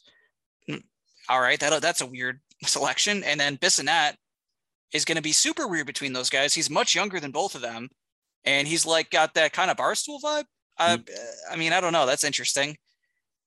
Mm, 0.68 0.82
all 1.28 1.40
right, 1.40 1.58
that, 1.60 1.82
that's 1.82 2.00
a 2.00 2.06
weird 2.06 2.40
selection. 2.64 3.22
And 3.24 3.40
then 3.40 3.56
Bissonnette 3.56 4.14
is 4.92 5.04
going 5.04 5.16
to 5.16 5.22
be 5.22 5.32
super 5.32 5.66
weird 5.66 5.86
between 5.86 6.12
those 6.12 6.30
guys. 6.30 6.54
He's 6.54 6.70
much 6.70 6.94
younger 6.94 7.20
than 7.20 7.30
both 7.30 7.54
of 7.54 7.62
them, 7.62 7.88
and 8.44 8.68
he's 8.68 8.84
like 8.86 9.10
got 9.10 9.34
that 9.34 9.52
kind 9.52 9.70
of 9.70 9.76
barstool 9.76 10.20
vibe. 10.22 10.44
Uh. 10.78 10.98
I 11.50 11.56
mean, 11.56 11.72
I 11.72 11.80
don't 11.80 11.92
know. 11.92 12.06
That's 12.06 12.24
interesting. 12.24 12.76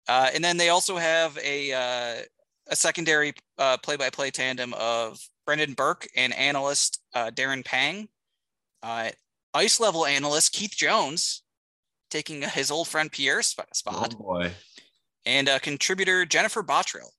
Uh, 0.07 0.29
and 0.33 0.43
then 0.43 0.57
they 0.57 0.69
also 0.69 0.97
have 0.97 1.37
a 1.43 1.73
uh, 1.73 2.21
a 2.67 2.75
secondary 2.75 3.33
uh, 3.57 3.77
play-by-play 3.77 4.31
tandem 4.31 4.73
of 4.75 5.19
Brendan 5.45 5.73
Burke 5.73 6.07
and 6.15 6.33
analyst 6.33 7.01
uh, 7.13 7.31
Darren 7.31 7.63
Pang. 7.63 8.07
Ice 9.55 9.79
level 9.79 10.05
analyst 10.05 10.53
Keith 10.53 10.75
Jones 10.75 11.41
taking 12.11 12.41
his 12.43 12.69
old 12.69 12.87
friend 12.87 13.11
Pierre's 13.11 13.47
spot. 13.47 14.15
Oh 14.19 14.23
boy. 14.23 14.51
And 15.25 15.49
uh, 15.49 15.59
contributor 15.59 16.25
Jennifer 16.25 16.61
Botterill. 16.61 17.09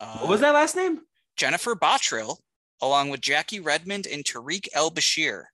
Uh, 0.00 0.18
what 0.18 0.28
was 0.28 0.40
that 0.40 0.54
last 0.54 0.76
name? 0.76 1.00
Jennifer 1.36 1.74
Botterill, 1.74 2.38
along 2.80 3.10
with 3.10 3.20
Jackie 3.20 3.60
Redmond 3.60 4.06
and 4.06 4.24
Tarik 4.24 4.68
El-Bashir. 4.72 5.44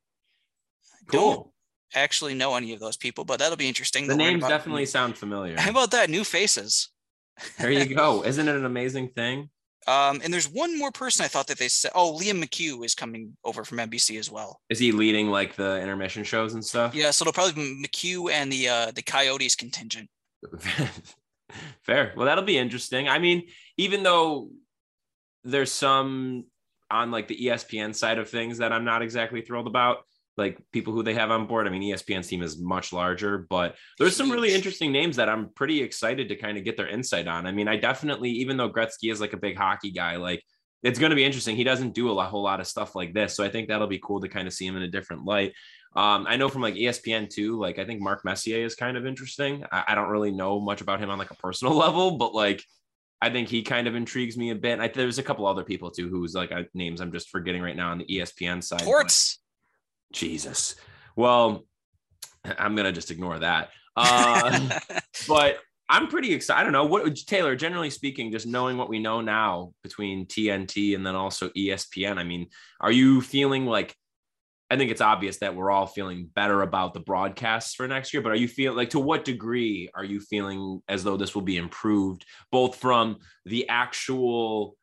Cool. 1.07 1.21
Don't 1.21 1.47
actually 1.95 2.35
know 2.35 2.55
any 2.55 2.73
of 2.73 2.81
those 2.81 2.97
people, 2.97 3.25
but 3.25 3.39
that'll 3.39 3.57
be 3.57 3.69
interesting. 3.69 4.07
The 4.07 4.17
names 4.17 4.47
definitely 4.47 4.87
sound 4.87 5.17
familiar. 5.17 5.59
How 5.59 5.71
about 5.71 5.91
that? 5.93 6.11
New 6.11 6.25
faces. 6.25 6.91
there 7.59 7.71
you 7.71 7.95
go. 7.95 8.25
Isn't 8.27 8.47
it 8.47 8.55
an 8.55 8.67
amazing 8.67 9.09
thing? 9.09 9.49
Um, 9.87 10.21
and 10.23 10.33
there's 10.33 10.49
one 10.49 10.79
more 10.79 10.91
person 10.91 11.25
I 11.25 11.29
thought 11.29 11.47
that 11.47 11.59
they 11.59 11.69
said. 11.69 11.93
Oh, 11.95 12.19
Liam 12.21 12.43
McHugh 12.43 12.85
is 12.85 12.95
coming 12.95 13.37
over 13.45 13.65
from 13.65 13.79
NBC 13.79 14.19
as 14.19 14.31
well. 14.31 14.61
Is 14.69 14.79
he 14.79 14.93
leading 14.93 15.29
like 15.29 15.57
the 15.57 15.81
intermission 15.81 16.23
shows 16.23 16.55
and 16.55 16.65
stuff? 16.65 16.95
Yeah, 16.95 17.11
so 17.11 17.23
it'll 17.23 17.33
probably 17.33 17.55
be 17.55 17.83
McHugh 17.87 18.31
and 18.31 18.53
the 18.53 18.69
uh, 18.69 18.91
the 18.93 19.03
Coyotes 19.03 19.57
contingent. 19.57 20.09
Fair. 21.83 22.13
Well, 22.17 22.27
that'll 22.27 22.45
be 22.45 22.59
interesting. 22.59 23.09
I 23.09 23.19
mean, 23.19 23.49
even 23.77 24.03
though 24.03 24.51
there's 25.45 25.73
some 25.73 26.45
on 26.91 27.11
like 27.11 27.29
the 27.29 27.39
ESPN 27.39 27.95
side 27.95 28.19
of 28.19 28.29
things 28.29 28.59
that 28.59 28.73
I'm 28.73 28.85
not 28.85 29.03
exactly 29.03 29.41
thrilled 29.41 29.67
about, 29.67 29.99
like 30.41 30.59
people 30.73 30.93
who 30.93 31.03
they 31.03 31.15
have 31.15 31.31
on 31.31 31.47
board. 31.47 31.67
I 31.67 31.71
mean, 31.71 31.83
ESPN's 31.83 32.27
team 32.27 32.43
is 32.43 32.59
much 32.59 32.93
larger, 32.93 33.47
but 33.49 33.77
there's 33.99 34.17
some 34.17 34.33
really 34.33 34.53
interesting 34.53 34.91
names 34.91 35.17
that 35.17 35.29
I'm 35.29 35.51
pretty 35.51 35.83
excited 35.83 36.29
to 36.29 36.37
kind 36.37 36.59
of 36.59 36.65
get 36.65 36.77
their 36.77 36.89
insight 36.89 37.29
on. 37.29 37.47
I 37.47 37.53
mean, 37.53 37.69
I 37.69 37.77
definitely, 37.77 38.31
even 38.31 38.57
though 38.57 38.71
Gretzky 38.71 39.13
is 39.13 39.21
like 39.21 39.35
a 39.35 39.37
big 39.37 39.57
hockey 39.57 39.91
guy, 39.93 40.17
like 40.17 40.43
it's 40.83 40.99
going 40.99 41.11
to 41.11 41.17
be 41.17 41.25
interesting. 41.25 41.57
He 41.57 41.65
doesn't 41.65 41.95
do 41.95 42.19
a 42.19 42.25
whole 42.25 42.43
lot 42.43 42.59
of 42.59 42.67
stuff 42.67 42.97
like 42.97 43.13
this, 43.15 43.37
so 43.37 43.45
I 43.45 43.51
think 43.51 43.69
that'll 43.69 43.87
be 43.87 44.01
cool 44.03 44.21
to 44.21 44.29
kind 44.29 44.49
of 44.49 44.55
see 44.55 44.67
him 44.67 44.77
in 44.77 44.83
a 44.83 44.89
different 44.89 45.25
light. 45.25 45.53
Um, 45.95 46.27
I 46.29 46.37
know 46.37 46.49
from 46.49 46.63
like 46.63 46.75
ESPN 46.75 47.29
too, 47.29 47.59
like 47.59 47.79
I 47.79 47.85
think 47.85 48.01
Mark 48.01 48.25
Messier 48.25 48.65
is 48.65 48.75
kind 48.75 48.97
of 48.97 49.07
interesting. 49.07 49.65
I, 49.71 49.85
I 49.89 49.95
don't 49.95 50.09
really 50.09 50.31
know 50.31 50.61
much 50.61 50.81
about 50.81 51.01
him 51.01 51.11
on 51.11 51.19
like 51.19 51.31
a 51.31 51.37
personal 51.37 51.75
level, 51.87 52.17
but 52.17 52.35
like 52.35 52.65
I 53.21 53.29
think 53.29 53.49
he 53.49 53.63
kind 53.63 53.87
of 53.87 53.95
intrigues 53.95 54.37
me 54.37 54.51
a 54.51 54.55
bit. 54.55 54.81
I, 54.81 54.89
there's 54.89 55.19
a 55.19 55.23
couple 55.23 55.47
other 55.47 55.65
people 55.65 55.91
too 55.91 56.09
who's 56.09 56.35
like 56.35 56.51
names 56.75 57.01
I'm 57.01 57.13
just 57.13 57.29
forgetting 57.29 57.61
right 57.61 57.77
now 57.77 57.91
on 57.91 57.99
the 57.99 58.07
ESPN 58.07 58.63
side. 58.63 58.81
Torts. 58.81 59.40
Jesus. 60.13 60.77
Well, 61.17 61.65
I'm 62.45 62.75
gonna 62.77 62.93
just 62.93 63.11
ignore 63.11 63.39
that. 63.39 63.71
Uh, 63.97 64.79
but 65.29 65.59
I'm 65.89 66.07
pretty 66.07 66.33
excited. 66.33 66.61
I 66.61 66.63
don't 66.63 66.73
know 66.73 66.85
what 66.85 67.17
Taylor. 67.17 67.57
Generally 67.57 67.91
speaking, 67.91 68.31
just 68.31 68.47
knowing 68.47 68.77
what 68.77 68.89
we 68.89 69.01
know 69.01 69.21
now 69.21 69.73
between 69.83 70.27
TNT 70.27 70.95
and 70.95 71.05
then 71.05 71.17
also 71.17 71.49
ESPN. 71.51 72.17
I 72.17 72.25
mean, 72.25 72.47
are 72.81 72.93
you 72.93 73.21
feeling 73.21 73.67
like? 73.67 73.95
I 74.73 74.77
think 74.77 74.93
it's 74.93 75.01
obvious 75.01 75.39
that 75.39 75.57
we're 75.57 75.73
all 75.73 75.89
feeling 75.89 76.31
better 76.33 76.63
about 76.63 76.95
the 76.95 77.01
broadcasts 77.01 77.75
for 77.75 77.89
next 77.89 78.15
year. 78.15 78.23
But 78.23 78.31
are 78.31 78.37
you 78.37 78.47
feeling 78.47 78.77
like 78.77 78.91
to 78.91 79.01
what 79.01 79.25
degree 79.25 79.91
are 79.93 80.05
you 80.05 80.21
feeling 80.21 80.81
as 80.89 81.03
though 81.03 81.17
this 81.17 81.35
will 81.35 81.43
be 81.43 81.57
improved, 81.57 82.25
both 82.53 82.77
from 82.77 83.17
the 83.45 83.69
actual 83.69 84.77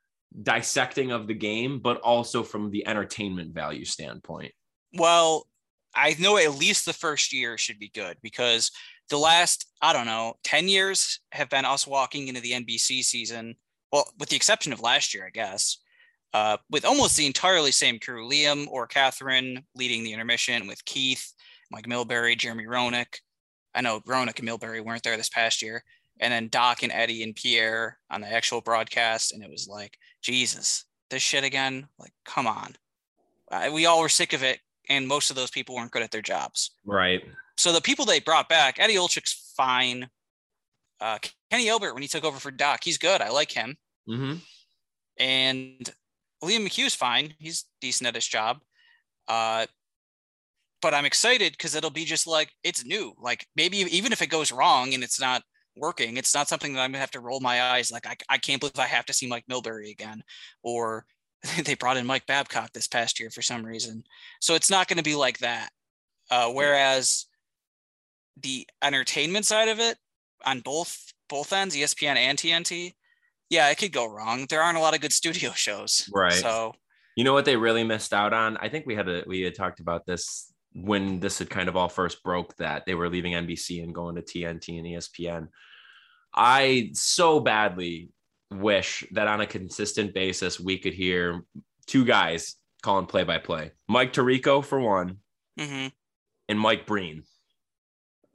dissecting 0.43 1.11
of 1.11 1.25
the 1.25 1.33
game, 1.33 1.79
but 1.79 2.01
also 2.01 2.43
from 2.43 2.69
the 2.69 2.85
entertainment 2.85 3.53
value 3.53 3.85
standpoint? 3.85 4.51
Well, 4.97 5.47
I 5.95 6.15
know 6.19 6.37
at 6.37 6.55
least 6.55 6.85
the 6.85 6.93
first 6.93 7.33
year 7.33 7.57
should 7.57 7.79
be 7.79 7.89
good 7.89 8.17
because 8.21 8.71
the 9.09 9.17
last, 9.17 9.67
I 9.81 9.93
don't 9.93 10.05
know, 10.05 10.35
10 10.43 10.67
years 10.67 11.19
have 11.31 11.49
been 11.49 11.65
us 11.65 11.87
walking 11.87 12.27
into 12.27 12.41
the 12.41 12.51
NBC 12.51 13.03
season. 13.03 13.55
Well, 13.91 14.05
with 14.19 14.29
the 14.29 14.35
exception 14.35 14.73
of 14.73 14.81
last 14.81 15.13
year, 15.13 15.25
I 15.25 15.29
guess, 15.29 15.77
uh, 16.33 16.57
with 16.69 16.85
almost 16.85 17.15
the 17.15 17.25
entirely 17.25 17.71
same 17.71 17.99
crew 17.99 18.29
Liam 18.29 18.67
or 18.69 18.87
Kathryn 18.87 19.63
leading 19.75 20.03
the 20.03 20.13
intermission 20.13 20.67
with 20.67 20.83
Keith, 20.85 21.33
Mike 21.71 21.85
Milbury, 21.85 22.37
Jeremy 22.37 22.65
Roenick. 22.65 23.19
I 23.73 23.81
know 23.81 24.01
Roenick 24.01 24.39
and 24.39 24.47
Milbury 24.47 24.83
weren't 24.83 25.03
there 25.03 25.17
this 25.17 25.29
past 25.29 25.61
year. 25.61 25.83
And 26.19 26.33
then 26.33 26.49
Doc 26.49 26.83
and 26.83 26.91
Eddie 26.91 27.23
and 27.23 27.35
Pierre 27.35 27.99
on 28.09 28.21
the 28.21 28.31
actual 28.31 28.61
broadcast. 28.61 29.33
And 29.33 29.43
it 29.43 29.49
was 29.49 29.67
like, 29.67 29.97
Jesus, 30.21 30.85
this 31.09 31.21
shit 31.21 31.43
again. 31.43 31.87
Like, 31.99 32.13
come 32.25 32.47
on. 32.47 32.75
Uh, 33.51 33.69
we 33.71 33.85
all 33.85 34.01
were 34.01 34.09
sick 34.09 34.33
of 34.33 34.43
it, 34.43 34.59
and 34.89 35.07
most 35.07 35.29
of 35.29 35.35
those 35.35 35.51
people 35.51 35.75
weren't 35.75 35.91
good 35.91 36.03
at 36.03 36.11
their 36.11 36.21
jobs. 36.21 36.71
Right. 36.85 37.23
So 37.57 37.73
the 37.73 37.81
people 37.81 38.05
they 38.05 38.19
brought 38.19 38.49
back, 38.49 38.79
Eddie 38.79 38.95
Olczyk's 38.95 39.53
fine. 39.55 40.09
Uh, 40.99 41.17
Kenny 41.51 41.69
Albert, 41.69 41.93
when 41.93 42.03
he 42.03 42.07
took 42.07 42.23
over 42.23 42.39
for 42.39 42.51
Doc, 42.51 42.83
he's 42.83 42.97
good. 42.97 43.21
I 43.21 43.29
like 43.29 43.51
him. 43.51 43.77
Mm-hmm. 44.07 44.35
And 45.19 45.89
Liam 46.43 46.65
McHugh's 46.65 46.95
fine. 46.95 47.33
He's 47.39 47.65
decent 47.81 48.07
at 48.07 48.15
his 48.15 48.27
job. 48.27 48.59
Uh, 49.27 49.65
but 50.81 50.93
I'm 50.93 51.05
excited 51.05 51.53
because 51.53 51.75
it'll 51.75 51.89
be 51.89 52.05
just 52.05 52.27
like 52.27 52.51
it's 52.63 52.85
new. 52.85 53.13
Like 53.19 53.47
maybe 53.55 53.77
even 53.77 54.11
if 54.11 54.21
it 54.21 54.27
goes 54.27 54.51
wrong 54.51 54.93
and 54.93 55.03
it's 55.03 55.19
not 55.19 55.43
working, 55.75 56.17
it's 56.17 56.33
not 56.33 56.47
something 56.47 56.73
that 56.73 56.81
I'm 56.81 56.91
gonna 56.91 56.99
have 56.99 57.11
to 57.11 57.19
roll 57.19 57.39
my 57.39 57.61
eyes. 57.61 57.91
Like 57.91 58.05
I, 58.05 58.15
I 58.29 58.37
can't 58.37 58.59
believe 58.59 58.77
I 58.77 58.85
have 58.85 59.05
to 59.07 59.13
see 59.13 59.27
Mike 59.27 59.45
Milbury 59.49 59.91
again, 59.91 60.23
or 60.61 61.05
they 61.63 61.75
brought 61.75 61.97
in 61.97 62.05
Mike 62.05 62.25
Babcock 62.25 62.73
this 62.73 62.87
past 62.87 63.19
year 63.19 63.29
for 63.29 63.41
some 63.41 63.65
reason. 63.65 64.03
So 64.41 64.55
it's 64.55 64.69
not 64.69 64.87
going 64.87 64.97
to 64.97 65.03
be 65.03 65.15
like 65.15 65.39
that. 65.39 65.69
Uh, 66.29 66.49
whereas 66.49 67.25
the 68.41 68.67
entertainment 68.83 69.45
side 69.45 69.69
of 69.69 69.79
it 69.79 69.97
on 70.45 70.59
both 70.59 71.13
both 71.29 71.51
ends, 71.51 71.75
ESPN 71.75 72.15
and 72.15 72.37
TNT, 72.37 72.93
yeah, 73.49 73.69
it 73.69 73.77
could 73.77 73.91
go 73.91 74.09
wrong. 74.09 74.45
There 74.49 74.61
aren't 74.61 74.77
a 74.77 74.81
lot 74.81 74.95
of 74.95 75.01
good 75.01 75.13
studio 75.13 75.51
shows, 75.55 76.09
Right. 76.13 76.33
So 76.33 76.73
You 77.15 77.23
know 77.23 77.33
what 77.33 77.45
they 77.45 77.55
really 77.55 77.83
missed 77.83 78.13
out 78.13 78.33
on? 78.33 78.57
I 78.57 78.69
think 78.69 78.85
we 78.85 78.95
had 78.95 79.07
a 79.07 79.23
we 79.25 79.41
had 79.41 79.55
talked 79.55 79.79
about 79.79 80.05
this 80.05 80.51
when 80.73 81.19
this 81.19 81.39
had 81.39 81.49
kind 81.49 81.69
of 81.69 81.75
all 81.75 81.89
first 81.89 82.23
broke 82.23 82.55
that 82.57 82.85
they 82.85 82.93
were 82.93 83.09
leaving 83.09 83.33
NBC 83.33 83.83
and 83.83 83.95
going 83.95 84.15
to 84.15 84.21
TNT 84.21 84.77
and 84.77 84.87
ESPN. 84.87 85.47
I 86.35 86.91
so 86.93 87.39
badly 87.39 88.09
wish 88.51 89.03
that 89.11 89.27
on 89.27 89.41
a 89.41 89.47
consistent 89.47 90.13
basis 90.13 90.59
we 90.59 90.77
could 90.77 90.93
hear 90.93 91.43
two 91.85 92.05
guys 92.05 92.55
calling 92.81 93.05
play 93.05 93.23
by 93.23 93.37
play. 93.37 93.71
Mike 93.87 94.13
Tirico 94.13 94.63
for 94.63 94.79
one 94.79 95.17
hmm 95.59 95.87
and 96.49 96.59
Mike 96.59 96.85
Breen. 96.85 97.23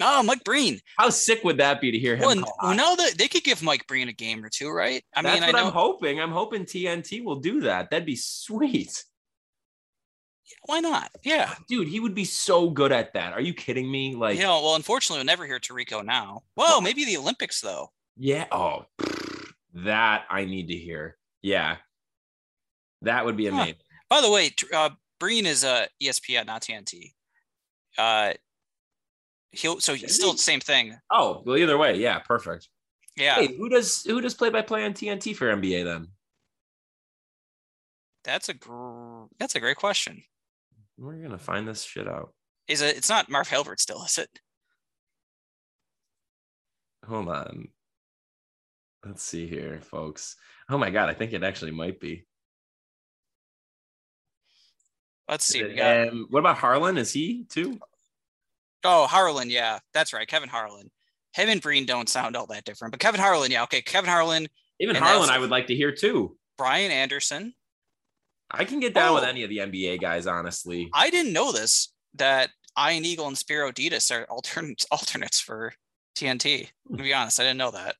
oh, 0.03 0.23
Mike 0.23 0.45
Breen. 0.45 0.81
How 0.99 1.09
sick 1.09 1.43
would 1.45 1.59
that 1.59 1.81
be 1.81 1.91
to 1.93 1.99
hear 1.99 2.15
him? 2.17 2.27
Well, 2.27 2.45
call 2.77 2.97
that 2.97 3.15
they 3.17 3.29
could 3.29 3.45
give 3.45 3.63
Mike 3.63 3.87
Breen 3.87 4.09
a 4.09 4.13
game 4.13 4.45
or 4.45 4.51
two, 4.51 4.69
right? 4.71 5.03
I 5.15 5.23
That's 5.23 5.35
mean, 5.35 5.43
I 5.45 5.47
what 5.47 5.57
know. 5.57 5.67
I'm 5.69 5.73
hoping. 5.73 6.21
I'm 6.21 6.31
hoping 6.33 6.65
TNT 6.65 7.25
will 7.25 7.37
do 7.41 7.61
that. 7.63 7.91
That'd 7.91 8.05
be 8.05 8.17
sweet. 8.17 9.03
why 10.67 10.81
not? 10.81 11.11
Yeah. 11.25 11.55
Dude, 11.69 11.89
he 11.89 12.01
would 12.01 12.15
be 12.15 12.25
so 12.27 12.69
good 12.69 12.93
at 12.93 13.15
that. 13.15 13.33
Are 13.33 13.41
you 13.41 13.55
kidding 13.55 13.91
me? 13.91 14.15
Like, 14.15 14.37
you 14.37 14.43
know, 14.43 14.61
well, 14.63 14.75
unfortunately, 14.75 15.21
we'll 15.21 15.27
never 15.27 15.47
hear 15.47 15.59
Tirico 15.59 16.05
now. 16.05 16.43
Well, 16.57 16.81
maybe 16.83 17.05
the 17.07 17.17
Olympics 17.17 17.61
though. 17.63 17.93
yeah. 18.19 18.47
Oh, 18.53 18.85
that 19.75 20.25
I 20.31 20.45
need 20.45 20.69
to 20.69 20.77
hear. 20.77 21.17
Yeah. 21.43 21.77
That 23.03 23.25
would 23.25 23.37
be 23.37 23.47
Huh. 23.47 23.55
amazing. 23.57 23.77
By 24.09 24.21
the 24.21 24.31
way, 24.31 24.51
uh, 24.73 24.91
Breen 25.19 25.47
is 25.47 25.65
a 25.65 25.69
uh, 25.71 25.87
ESPN, 26.03 26.47
not 26.47 26.63
TNT. 26.63 27.15
Uh, 27.97 28.35
he'll 29.53 29.81
so 29.81 29.93
Is 29.95 30.15
still 30.15 30.33
the 30.33 30.39
same 30.39 30.61
thing. 30.61 30.97
Oh, 31.11 31.43
well, 31.45 31.57
either 31.57 31.79
way, 31.79 31.97
yeah, 31.97 32.19
perfect. 32.21 32.69
Yeah, 33.17 33.37
Hey, 33.37 33.57
who 33.57 33.69
does 33.69 34.03
who 34.05 34.21
does 34.21 34.35
play 34.35 34.51
by 34.51 34.63
play 34.63 34.85
on 34.85 34.95
TNT 34.95 35.35
for 35.37 35.47
NBA 35.55 35.85
then? 35.85 36.09
that's 38.25 38.49
a 38.49 38.55
gr- 38.55 39.25
that's 39.39 39.55
a 39.57 39.61
great 39.61 39.77
question. 39.77 40.23
We're 40.97 41.21
gonna 41.23 41.39
find 41.39 41.67
this 41.67 41.83
shit 41.83 42.07
out. 42.09 42.33
Is 42.69 42.81
it? 42.81 42.97
It's 42.97 43.09
not 43.09 43.29
Marv 43.29 43.53
Albert 43.53 43.81
still, 43.81 44.03
is 44.05 44.19
it? 44.19 44.31
Hold 47.07 47.29
on. 47.29 47.69
Let's 49.05 49.23
see 49.23 49.47
here, 49.49 49.81
folks. 49.83 50.37
Oh 50.69 50.79
my 50.79 50.91
god, 50.91 51.09
I 51.09 51.15
think 51.15 51.33
it 51.33 51.43
actually 51.43 51.73
might 51.73 51.99
be. 52.01 52.27
Let's 55.29 55.45
see. 55.45 55.63
We 55.65 55.75
got 55.75 56.09
um, 56.09 56.27
what 56.31 56.41
about 56.41 56.59
Harlan? 56.59 56.99
Is 56.99 57.13
he 57.13 57.45
too? 57.49 57.79
oh 58.85 59.07
Harlan. 59.07 59.51
Yeah, 59.51 59.79
that's 59.95 60.13
right. 60.13 60.27
Kevin 60.29 60.49
Harlan. 60.49 60.91
Him 61.35 61.49
and 61.49 61.61
Breen 61.63 61.87
don't 61.87 62.09
sound 62.09 62.37
all 62.37 62.47
that 62.49 62.65
different, 62.65 62.93
but 62.93 63.01
Kevin 63.01 63.21
Harlan. 63.21 63.51
Yeah, 63.51 63.63
okay. 63.65 63.81
Kevin 63.81 64.11
Harlan, 64.11 64.49
Even 64.81 64.97
Harlan, 64.97 65.31
I 65.31 65.39
would 65.39 65.49
like 65.51 65.67
to 65.69 65.75
hear 65.75 65.91
too. 65.93 66.37
Brian 66.59 66.91
Anderson. 66.91 67.55
I 68.51 68.65
can 68.67 68.81
get 68.81 68.93
down 68.93 69.15
with 69.15 69.25
Oh. 69.25 69.29
any 69.29 69.43
of 69.45 69.49
the 69.49 69.59
NBA 69.59 69.99
guys, 70.01 70.27
honestly. 70.27 70.91
I 70.93 71.09
didn't 71.09 71.33
know 71.33 71.53
this 71.53 71.95
that 72.17 72.51
Ian 72.79 73.07
Eagle 73.07 73.29
and 73.29 73.39
Spero 73.39 73.73
Dedes 73.73 74.11
are 74.11 74.25
alternates 74.25 74.85
alternates 74.91 75.41
for 75.41 75.73
TNT. 76.17 76.69
To 76.95 77.03
be 77.03 77.15
honest, 77.15 77.41
I 77.41 77.45
didn't 77.45 77.59
know 77.59 77.71
that. 77.71 77.97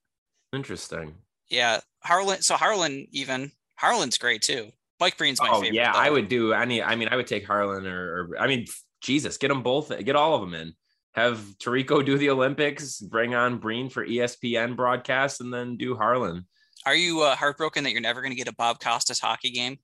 Interesting. 0.53 1.15
Yeah, 1.49 1.81
Harlan. 2.03 2.43
So 2.43 2.57
Harlan 2.57 3.07
even 3.11 3.53
Harlan's 3.77 4.19
great 4.19 4.43
too. 4.43 4.71
Mike 5.01 5.17
Breen's 5.17 5.41
my 5.41 5.49
oh 5.51 5.55
favorite. 5.61 5.75
yeah, 5.75 5.93
though. 5.93 5.99
I 5.99 6.11
would 6.11 6.29
do 6.29 6.53
any. 6.53 6.83
I 6.83 6.95
mean, 6.95 7.09
I 7.11 7.17
would 7.17 7.27
take 7.27 7.47
Harlan 7.47 7.87
or, 7.87 8.29
or 8.31 8.39
I 8.39 8.47
mean, 8.47 8.67
Jesus, 9.01 9.37
get 9.37 9.49
them 9.49 9.63
both, 9.63 9.93
get 10.05 10.17
all 10.17 10.35
of 10.35 10.41
them 10.43 10.55
in. 10.55 10.75
Have 11.15 11.41
Tirico 11.59 12.05
do 12.05 12.17
the 12.17 12.31
Olympics, 12.31 13.01
bring 13.01 13.35
on 13.35 13.59
Breen 13.59 13.91
for 13.91 14.07
ESPN 14.07 14.77
broadcast, 14.77 15.41
and 15.41 15.53
then 15.53 15.77
do 15.77 15.95
Harlan. 15.95 16.47
Are 16.87 16.95
you 16.95 17.23
uh, 17.23 17.37
heartbroken 17.37 17.85
that 17.85 17.93
you're 17.93 18.01
never 18.01 18.23
going 18.23 18.33
to 18.33 18.37
get 18.37 18.49
a 18.49 18.55
Bob 18.55 18.81
Costas 18.81 19.21
hockey 19.21 19.51
game? 19.51 19.79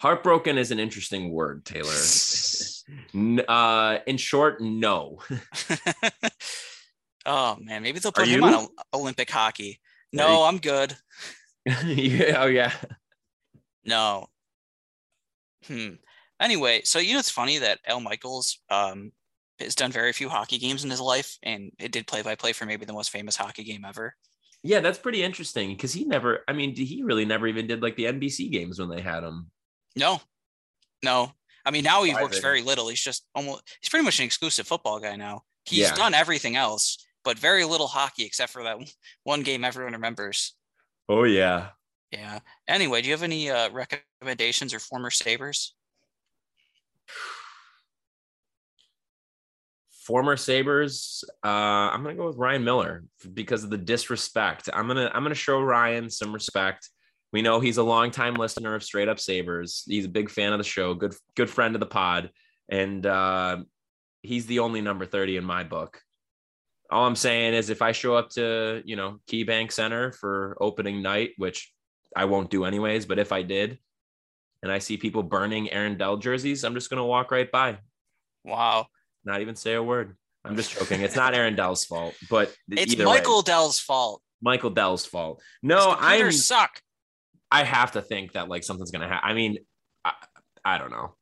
Heartbroken 0.00 0.58
is 0.58 0.70
an 0.70 0.78
interesting 0.78 1.30
word, 1.30 1.64
Taylor. 1.64 1.92
Uh, 3.48 3.98
in 4.06 4.16
short, 4.16 4.60
no. 4.60 5.18
oh 7.26 7.56
man, 7.60 7.82
maybe 7.82 7.98
they'll 7.98 8.12
put 8.12 8.24
Are 8.26 8.30
him 8.30 8.42
you? 8.42 8.46
on 8.46 8.68
Olympic 8.94 9.30
hockey. 9.30 9.80
Yeah, 10.12 10.22
No, 10.26 10.44
I'm 10.44 10.58
good. 10.58 10.96
yeah, 11.84 12.36
oh 12.42 12.46
yeah. 12.46 12.72
No. 13.84 14.28
Hmm. 15.66 15.94
Anyway, 16.40 16.82
so 16.84 16.98
you 16.98 17.12
know 17.14 17.18
it's 17.18 17.30
funny 17.30 17.58
that 17.58 17.80
Al 17.86 18.00
Michaels 18.00 18.60
um 18.70 19.12
has 19.58 19.74
done 19.74 19.90
very 19.90 20.12
few 20.12 20.28
hockey 20.28 20.58
games 20.58 20.84
in 20.84 20.90
his 20.90 21.00
life, 21.00 21.38
and 21.42 21.72
it 21.78 21.92
did 21.92 22.06
play 22.06 22.22
by 22.22 22.34
play 22.34 22.52
for 22.52 22.66
maybe 22.66 22.84
the 22.84 22.92
most 22.92 23.10
famous 23.10 23.36
hockey 23.36 23.64
game 23.64 23.84
ever. 23.86 24.14
Yeah, 24.62 24.80
that's 24.80 24.98
pretty 24.98 25.22
interesting 25.22 25.70
because 25.70 25.92
he 25.92 26.04
never. 26.04 26.44
I 26.48 26.52
mean, 26.52 26.74
he 26.76 27.02
really 27.02 27.24
never 27.24 27.46
even 27.46 27.66
did 27.66 27.82
like 27.82 27.96
the 27.96 28.04
NBC 28.04 28.50
games 28.50 28.78
when 28.78 28.88
they 28.90 29.00
had 29.00 29.22
him. 29.24 29.50
No, 29.96 30.20
no. 31.02 31.32
I 31.64 31.70
mean, 31.72 31.82
now 31.84 32.04
he 32.04 32.14
works 32.14 32.38
very 32.38 32.62
little. 32.62 32.86
He's 32.88 33.00
just 33.00 33.26
almost, 33.34 33.62
he's 33.80 33.88
pretty 33.88 34.04
much 34.04 34.20
an 34.20 34.24
exclusive 34.24 34.68
football 34.68 35.00
guy 35.00 35.16
now. 35.16 35.42
He's 35.64 35.78
Yeah. 35.78 35.94
done 35.96 36.14
everything 36.14 36.54
else, 36.54 36.96
but 37.26 37.38
very 37.38 37.64
little 37.64 37.88
hockey 37.88 38.24
except 38.24 38.52
for 38.52 38.62
that 38.62 38.78
one 39.24 39.42
game 39.42 39.64
everyone 39.64 39.92
remembers. 39.92 40.54
Oh 41.08 41.24
yeah. 41.24 41.70
Yeah. 42.10 42.38
Anyway, 42.68 43.02
do 43.02 43.08
you 43.08 43.14
have 43.14 43.24
any 43.24 43.50
uh, 43.50 43.68
recommendations 43.70 44.72
or 44.72 44.78
former 44.78 45.10
Sabres? 45.10 45.74
former 50.06 50.36
Sabres, 50.36 51.24
uh, 51.44 51.48
I'm 51.48 52.04
gonna 52.04 52.14
go 52.14 52.28
with 52.28 52.36
Ryan 52.36 52.62
Miller 52.62 53.04
because 53.34 53.64
of 53.64 53.70
the 53.70 53.76
disrespect. 53.76 54.68
I'm 54.72 54.86
gonna 54.86 55.10
I'm 55.12 55.24
gonna 55.24 55.34
show 55.34 55.60
Ryan 55.60 56.08
some 56.08 56.32
respect. 56.32 56.88
We 57.32 57.42
know 57.42 57.58
he's 57.58 57.76
a 57.76 57.82
longtime 57.82 58.34
listener 58.34 58.76
of 58.76 58.84
Straight 58.84 59.08
Up 59.08 59.18
Sabres. 59.18 59.82
He's 59.84 60.04
a 60.04 60.08
big 60.08 60.30
fan 60.30 60.52
of 60.52 60.58
the 60.58 60.64
show, 60.64 60.94
good 60.94 61.14
good 61.34 61.50
friend 61.50 61.74
of 61.74 61.80
the 61.80 61.86
pod, 61.86 62.30
and 62.68 63.04
uh, 63.04 63.58
he's 64.22 64.46
the 64.46 64.60
only 64.60 64.80
number 64.80 65.06
30 65.06 65.38
in 65.38 65.44
my 65.44 65.64
book. 65.64 66.00
All 66.90 67.04
I'm 67.06 67.16
saying 67.16 67.54
is 67.54 67.70
if 67.70 67.82
I 67.82 67.92
show 67.92 68.14
up 68.14 68.30
to, 68.30 68.82
you 68.84 68.96
know, 68.96 69.18
KeyBank 69.28 69.72
Center 69.72 70.12
for 70.12 70.56
opening 70.60 71.02
night, 71.02 71.30
which 71.36 71.72
I 72.14 72.26
won't 72.26 72.50
do 72.50 72.64
anyways, 72.64 73.06
but 73.06 73.18
if 73.18 73.32
I 73.32 73.42
did, 73.42 73.78
and 74.62 74.70
I 74.72 74.78
see 74.78 74.96
people 74.96 75.22
burning 75.22 75.70
Aaron 75.72 75.98
Dell 75.98 76.16
jerseys, 76.16 76.64
I'm 76.64 76.74
just 76.74 76.88
gonna 76.90 77.04
walk 77.04 77.30
right 77.30 77.50
by 77.50 77.78
Wow. 78.44 78.86
not 79.24 79.40
even 79.40 79.56
say 79.56 79.74
a 79.74 79.82
word. 79.82 80.16
I'm 80.44 80.54
just 80.56 80.72
joking. 80.78 81.00
It's 81.00 81.16
not 81.16 81.34
Aaron 81.34 81.56
Dell's 81.56 81.84
fault, 81.84 82.14
but 82.30 82.54
It's 82.70 82.96
Michael 82.96 83.38
way, 83.38 83.42
Dell's 83.44 83.80
fault. 83.80 84.22
Michael 84.40 84.70
Dell's 84.70 85.04
fault. 85.04 85.42
No, 85.62 85.96
I'm. 85.98 86.30
suck. 86.30 86.80
I 87.50 87.64
have 87.64 87.92
to 87.92 88.02
think 88.02 88.32
that 88.32 88.48
like 88.48 88.62
something's 88.64 88.90
gonna 88.90 89.08
happen. 89.08 89.28
I 89.28 89.34
mean, 89.34 89.58
I, 90.04 90.12
I 90.64 90.78
don't 90.78 90.90
know. 90.90 91.14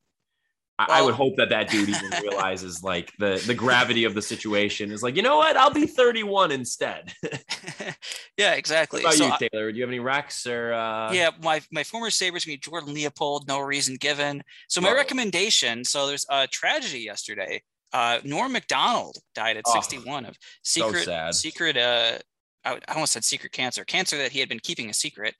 I, 0.78 0.98
I 0.98 1.02
would 1.02 1.14
hope 1.14 1.36
that 1.36 1.50
that 1.50 1.68
dude 1.68 1.88
even 1.88 2.10
realizes 2.22 2.82
like 2.82 3.12
the 3.18 3.42
the 3.46 3.54
gravity 3.54 4.04
of 4.04 4.14
the 4.14 4.22
situation 4.22 4.90
is 4.90 5.02
like, 5.02 5.14
you 5.14 5.22
know 5.22 5.36
what? 5.36 5.56
I'll 5.56 5.70
be 5.72 5.86
31 5.86 6.50
instead. 6.50 7.12
yeah, 8.36 8.50
what 8.50 8.58
exactly. 8.58 9.00
about 9.02 9.14
So 9.14 9.26
you, 9.26 9.32
I- 9.32 9.36
Taylor? 9.38 9.70
Do 9.70 9.76
you 9.78 9.82
have 9.84 9.90
any 9.90 10.00
Rex 10.00 10.46
or? 10.46 10.72
Uh... 10.72 11.12
yeah, 11.12 11.30
my 11.42 11.60
my 11.70 11.84
former 11.84 12.10
Sabres 12.10 12.44
gonna 12.44 12.54
be 12.54 12.58
Jordan 12.58 12.92
Leopold, 12.92 13.46
no 13.46 13.60
reason 13.60 13.96
given. 13.96 14.42
So 14.68 14.80
my 14.80 14.92
recommendation. 14.92 15.84
So 15.84 16.06
there's 16.06 16.26
a 16.28 16.46
tragedy 16.48 17.00
yesterday. 17.00 17.62
Uh, 17.92 18.18
Norm 18.24 18.50
Macdonald 18.50 19.18
died 19.36 19.56
at 19.56 19.62
Oh, 19.68 19.74
61 19.74 20.26
of 20.26 20.36
secret 20.64 21.04
sad. 21.04 21.34
secret. 21.36 21.76
Uh, 21.76 22.18
I, 22.64 22.80
I 22.88 22.94
almost 22.94 23.12
said 23.12 23.22
secret 23.24 23.52
cancer, 23.52 23.84
cancer 23.84 24.18
that 24.18 24.32
he 24.32 24.40
had 24.40 24.48
been 24.48 24.58
keeping 24.58 24.90
a 24.90 24.94
secret. 24.94 25.34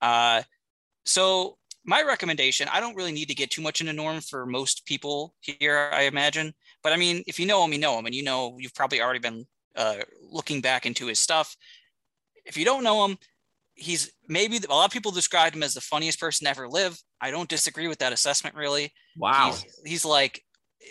Uh, 0.00 0.42
so 1.04 1.58
my 1.84 2.02
recommendation. 2.02 2.68
I 2.72 2.80
don't 2.80 2.96
really 2.96 3.12
need 3.12 3.28
to 3.28 3.34
get 3.34 3.50
too 3.50 3.62
much 3.62 3.80
into 3.80 3.92
Norm 3.92 4.20
for 4.20 4.46
most 4.46 4.84
people 4.86 5.34
here, 5.40 5.90
I 5.92 6.02
imagine. 6.02 6.54
But 6.82 6.92
I 6.92 6.96
mean, 6.96 7.22
if 7.26 7.38
you 7.40 7.46
know 7.46 7.64
him, 7.64 7.72
you 7.72 7.78
know 7.78 7.98
him, 7.98 8.06
and 8.06 8.14
you 8.14 8.22
know 8.22 8.56
you've 8.58 8.74
probably 8.74 9.00
already 9.00 9.20
been 9.20 9.46
uh, 9.76 9.96
looking 10.22 10.60
back 10.60 10.86
into 10.86 11.06
his 11.06 11.18
stuff. 11.18 11.56
If 12.44 12.56
you 12.56 12.64
don't 12.64 12.84
know 12.84 13.04
him, 13.04 13.16
he's 13.74 14.12
maybe 14.28 14.58
a 14.58 14.72
lot 14.74 14.86
of 14.86 14.90
people 14.92 15.12
described 15.12 15.54
him 15.54 15.62
as 15.62 15.74
the 15.74 15.80
funniest 15.80 16.18
person 16.20 16.44
to 16.44 16.50
ever 16.50 16.68
live. 16.68 16.98
I 17.20 17.30
don't 17.30 17.48
disagree 17.48 17.88
with 17.88 17.98
that 17.98 18.12
assessment 18.12 18.56
really. 18.56 18.92
Wow. 19.16 19.52
He's, 19.52 19.80
he's 19.84 20.04
like 20.04 20.42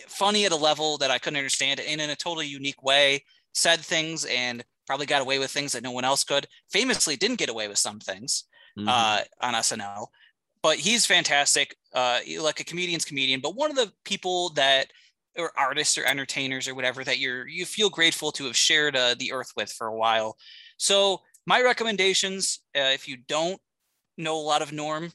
funny 0.08 0.46
at 0.46 0.52
a 0.52 0.56
level 0.56 0.98
that 1.00 1.12
I 1.12 1.18
couldn't 1.20 1.38
understand 1.38 1.80
and 1.80 2.00
in 2.00 2.10
a 2.10 2.16
totally 2.16 2.48
unique 2.48 2.82
way, 2.84 3.24
said 3.54 3.80
things 3.82 4.26
and 4.26 4.64
probably 4.86 5.06
got 5.06 5.22
away 5.22 5.38
with 5.40 5.52
things 5.52 5.74
that 5.74 5.84
no 5.84 5.92
one 5.92 6.06
else 6.06 6.24
could. 6.24 6.48
Famously 6.72 7.18
didn't 7.18 7.40
get 7.40 7.50
away 7.50 7.68
with 7.68 7.78
some 7.78 8.00
things 8.00 8.46
Mhm. 8.78 8.88
uh, 8.88 9.24
on 9.42 9.56
SNL, 9.56 10.08
but 10.62 10.78
he's 10.78 11.06
fantastic. 11.06 11.76
Uh, 11.94 12.20
like 12.40 12.60
a 12.60 12.64
comedian's 12.64 13.06
comedian, 13.06 13.40
but 13.42 13.56
one 13.56 13.70
of 13.70 13.76
the 13.76 13.92
people 14.04 14.50
that 14.50 14.88
or 15.38 15.52
artists 15.56 15.98
or 15.98 16.06
entertainers 16.06 16.68
or 16.68 16.76
whatever 16.76 17.04
that 17.04 17.20
you're 17.20 17.48
you 17.48 17.66
feel 17.66 17.90
grateful 17.90 18.32
to 18.32 18.46
have 18.46 18.58
shared 18.58 18.96
uh, 18.96 19.16
the 19.20 19.32
earth 19.32 19.52
with 19.56 19.72
for 19.72 19.88
a 19.88 19.96
while. 19.96 20.36
So 20.78 21.22
my 21.46 21.62
recommendations, 21.62 22.60
uh, 22.76 22.92
if 22.94 23.08
you 23.08 23.18
don't 23.28 23.60
know 24.18 24.38
a 24.38 24.42
lot 24.42 24.62
of 24.62 24.74
Norm, 24.74 25.12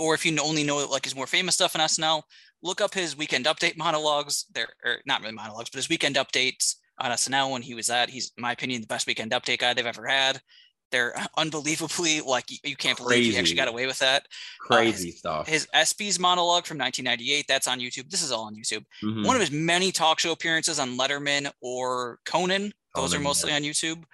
or 0.00 0.14
if 0.14 0.26
you 0.26 0.36
only 0.40 0.64
know 0.64 0.86
like 0.86 1.04
his 1.04 1.16
more 1.16 1.26
famous 1.26 1.54
stuff 1.54 1.76
on 1.76 1.82
SNL, 1.82 2.22
look 2.62 2.80
up 2.80 2.94
his 2.94 3.16
weekend 3.16 3.46
update 3.46 3.76
monologues. 3.76 4.46
They're 4.52 4.72
or 4.84 4.98
not 5.06 5.20
really 5.20 5.34
monologues, 5.34 5.70
but 5.70 5.78
his 5.78 5.88
weekend 5.88 6.16
updates 6.16 6.76
on 6.98 7.10
SNL 7.10 7.50
when 7.50 7.62
he 7.62 7.74
was 7.74 7.90
at. 7.90 8.10
He's, 8.10 8.32
in 8.36 8.42
my 8.42 8.52
opinion, 8.52 8.80
the 8.80 8.86
best 8.86 9.06
weekend 9.06 9.32
update 9.32 9.58
guy 9.58 9.74
they've 9.74 9.86
ever 9.86 10.06
had. 10.06 10.40
They're 10.92 11.14
unbelievably 11.36 12.20
like 12.20 12.44
you, 12.62 12.76
can't 12.76 12.96
believe 12.96 13.32
he 13.32 13.38
actually 13.38 13.56
got 13.56 13.68
away 13.68 13.86
with 13.86 13.98
that. 13.98 14.28
Crazy 14.60 15.10
stuff. 15.10 15.48
His 15.48 15.66
ESPYS 15.74 16.20
monologue 16.20 16.66
from 16.66 16.78
1998, 16.78 17.46
that's 17.48 17.66
on 17.66 17.80
YouTube. 17.80 18.08
This 18.10 18.22
is 18.22 18.30
all 18.30 18.44
on 18.44 18.54
YouTube. 18.54 18.84
Mhm. 19.02 19.26
One 19.26 19.34
of 19.34 19.40
his 19.40 19.50
many 19.50 19.90
talk 19.90 20.20
show 20.20 20.30
appearances 20.30 20.78
on 20.78 20.96
Letterman 20.96 21.50
or 21.60 22.20
Conan, 22.24 22.72
those 22.94 23.14
are 23.14 23.20
mostly 23.20 23.52
on 23.52 23.62
YouTube. 23.62 24.04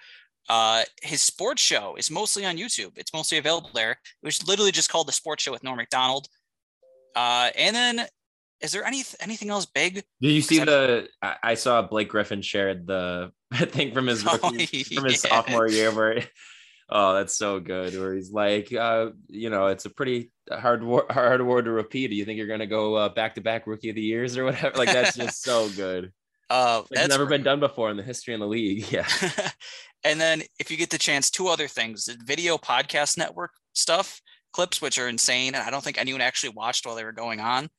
Uh, 0.47 0.83
his 1.03 1.21
sports 1.21 1.61
show 1.61 1.95
is 1.95 2.09
mostly 2.09 2.43
on 2.43 2.57
YouTube. 2.57 2.91
It's 2.95 3.13
mostly 3.13 3.37
available 3.37 3.69
there. 3.73 3.91
It 3.91 4.25
was 4.25 4.47
literally 4.47 4.71
just 4.71 4.89
called 4.89 5.07
the 5.07 5.11
Sports 5.11 5.43
Show 5.43 5.51
with 5.51 5.63
Norm 5.63 5.77
Macdonald. 5.77 6.27
Uh, 7.15 7.51
and 7.55 7.75
then, 7.75 8.07
is 8.61 8.71
there 8.71 8.83
any 8.83 9.03
anything 9.19 9.49
else 9.51 9.65
big? 9.67 10.03
Did 10.21 10.31
you 10.31 10.41
see 10.41 10.59
the? 10.59 11.07
I, 11.21 11.35
I 11.43 11.53
saw 11.53 11.81
Blake 11.83 12.09
Griffin 12.09 12.41
shared 12.41 12.87
the 12.87 13.31
thing 13.55 13.93
from 13.93 14.07
his 14.07 14.23
Oh, 14.27 14.39
rookie, 14.41 14.83
from 14.83 15.05
his 15.05 15.21
sophomore 15.21 15.67
year 15.67 15.91
where. 15.91 16.23
Oh, 16.91 17.13
that's 17.13 17.37
so 17.37 17.59
good. 17.59 17.93
Where 17.99 18.15
he's 18.15 18.31
like, 18.31 18.73
uh, 18.73 19.11
you 19.27 19.49
know, 19.49 19.67
it's 19.67 19.85
a 19.85 19.89
pretty 19.89 20.31
hard 20.51 20.83
war, 20.83 21.05
hard 21.11 21.39
award 21.41 21.65
to 21.65 21.71
repeat. 21.71 22.07
Do 22.07 22.15
you 22.15 22.25
think 22.25 22.37
you're 22.37 22.47
gonna 22.47 22.65
go 22.67 23.07
back 23.09 23.35
to 23.35 23.41
back 23.41 23.67
rookie 23.67 23.89
of 23.89 23.95
the 23.95 24.01
years 24.01 24.37
or 24.37 24.45
whatever? 24.45 24.75
Like 24.77 24.91
that's 24.91 25.15
just 25.15 25.43
so 25.43 25.69
good. 25.75 26.11
Uh, 26.49 26.81
It's 26.89 27.09
never 27.09 27.27
been 27.27 27.43
done 27.43 27.59
before 27.59 27.91
in 27.91 27.97
the 27.97 28.03
history 28.03 28.33
in 28.33 28.39
the 28.39 28.47
league. 28.47 28.85
Yeah. 28.91 29.07
and 30.03 30.19
then 30.19 30.41
if 30.59 30.71
you 30.71 30.77
get 30.77 30.89
the 30.89 30.97
chance, 30.97 31.29
two 31.29 31.47
other 31.47 31.67
things: 31.67 32.05
the 32.05 32.17
video 32.25 32.57
podcast 32.57 33.17
network 33.17 33.51
stuff, 33.73 34.19
clips 34.51 34.81
which 34.81 34.97
are 34.97 35.07
insane, 35.07 35.53
and 35.53 35.63
I 35.63 35.69
don't 35.69 35.83
think 35.83 35.99
anyone 35.99 36.21
actually 36.21 36.53
watched 36.55 36.85
while 36.85 36.95
they 36.95 37.03
were 37.03 37.11
going 37.11 37.39
on. 37.39 37.69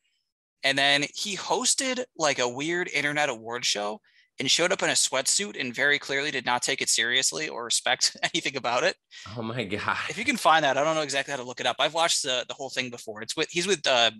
And 0.62 0.76
then 0.78 1.04
he 1.14 1.36
hosted 1.36 2.04
like 2.16 2.38
a 2.38 2.48
weird 2.48 2.88
internet 2.88 3.28
award 3.28 3.64
show 3.64 4.00
and 4.40 4.50
showed 4.50 4.72
up 4.72 4.82
in 4.82 4.88
a 4.90 4.94
sweatsuit 4.94 5.60
and 5.60 5.72
very 5.74 5.98
clearly 5.98 6.30
did 6.32 6.44
not 6.46 6.62
take 6.62 6.80
it 6.82 6.88
seriously 6.88 7.48
or 7.48 7.64
respect 7.64 8.16
anything 8.34 8.56
about 8.56 8.82
it. 8.82 8.96
Oh 9.36 9.42
my 9.42 9.62
god. 9.64 9.98
If 10.08 10.18
you 10.18 10.24
can 10.24 10.36
find 10.36 10.64
that, 10.64 10.76
I 10.76 10.82
don't 10.82 10.96
know 10.96 11.02
exactly 11.02 11.30
how 11.30 11.36
to 11.36 11.44
look 11.44 11.60
it 11.60 11.66
up. 11.66 11.76
I've 11.78 11.94
watched 11.94 12.22
the, 12.24 12.44
the 12.48 12.54
whole 12.54 12.70
thing 12.70 12.90
before. 12.90 13.22
It's 13.22 13.36
with 13.36 13.48
he's 13.50 13.66
with 13.68 13.86
uh, 13.86 14.10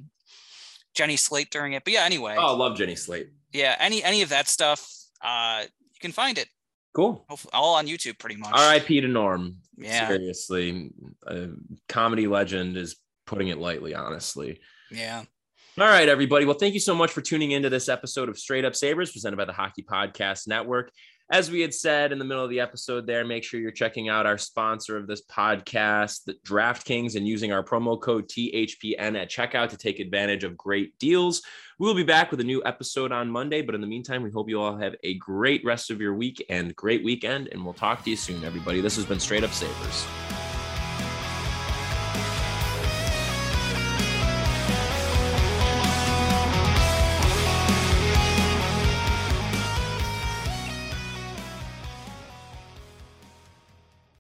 Jenny 0.95 1.17
Slate 1.17 1.51
during 1.51 1.73
it. 1.73 1.83
But 1.85 1.93
yeah, 1.95 2.05
anyway, 2.05 2.37
Oh, 2.39 2.55
I 2.55 2.57
love 2.57 2.77
Jenny 2.77 2.95
Slate. 2.95 3.31
yeah, 3.53 3.75
any 3.81 4.05
any 4.05 4.23
of 4.23 4.29
that 4.29 4.47
stuff, 4.49 4.89
uh, 5.23 5.63
you 5.65 5.99
can 6.01 6.13
find 6.13 6.39
it 6.39 6.49
Cool. 6.95 7.25
all 7.53 7.75
on 7.77 7.87
YouTube 7.87 8.19
pretty 8.19 8.37
much. 8.37 8.51
R.I.P. 8.53 9.01
to 9.01 9.09
Norm. 9.09 9.57
Yeah. 9.77 10.09
Seriously, 10.09 10.91
a 11.27 11.49
comedy 11.89 12.27
legend 12.27 12.77
is 12.77 12.97
putting 13.27 13.49
it 13.49 13.59
lightly. 13.59 13.95
Honestly. 13.95 14.61
Yeah. 14.91 15.23
All 15.81 15.89
right, 15.89 16.11
everybody. 16.11 16.45
Well, 16.45 16.59
thank 16.59 16.75
you 16.75 16.81
so 16.81 16.95
much 16.95 17.11
for 17.11 17.23
tuning 17.23 17.53
into 17.53 17.71
this 17.71 17.89
episode 17.89 18.29
of 18.29 18.39
Straight 18.39 18.67
Up 18.67 18.77
Sabres 18.77 19.13
presented 19.13 19.39
by 19.39 19.47
the 19.47 19.55
Hockey 19.55 19.83
Podcast 19.83 20.47
Network. 20.47 20.93
As 21.33 21.51
we 21.51 21.63
had 21.63 21.73
said 21.73 22.13
in 22.13 22.19
the 22.19 22.25
middle 22.27 22.45
of 22.45 22.51
the 22.51 22.61
episode, 22.61 23.07
there, 23.07 23.25
make 23.25 23.45
sure 23.45 23.59
you're 23.59 23.71
checking 23.71 24.11
out 24.11 24.27
our 24.27 24.37
sponsor 24.37 24.99
of 24.99 25.07
this 25.07 25.23
podcast, 25.23 26.29
DraftKings, 26.45 27.17
and 27.17 27.27
using 27.27 27.51
our 27.51 27.65
promo 27.65 27.99
code 27.99 28.29
THPN 28.29 29.19
at 29.19 29.31
checkout 29.31 29.71
to 29.71 29.79
take 29.79 30.01
advantage 30.01 30.45
of 30.45 30.55
great 30.55 30.99
deals. 30.99 31.41
We'll 31.79 31.95
be 31.95 32.03
back 32.03 32.31
with 32.31 32.41
a 32.41 32.45
new 32.45 32.63
episode 32.67 33.11
on 33.11 33.31
Monday, 33.31 33.63
but 33.63 33.75
in 33.75 33.81
the 33.81 33.87
meantime, 33.87 34.23
we 34.23 34.31
hope 34.31 34.51
you 34.51 34.61
all 34.61 34.77
have 34.77 34.97
a 35.03 35.15
great 35.15 35.65
rest 35.65 35.91
of 35.91 35.99
your 35.99 36.13
week 36.13 36.45
and 36.51 36.77
great 36.77 37.03
weekend, 37.03 37.49
and 37.53 37.65
we'll 37.65 37.73
talk 37.73 38.05
to 38.05 38.11
you 38.11 38.17
soon, 38.17 38.45
everybody. 38.45 38.83
This 38.83 38.97
has 38.97 39.07
been 39.07 39.19
Straight 39.19 39.45
Up 39.45 39.53
Sabres. 39.53 40.07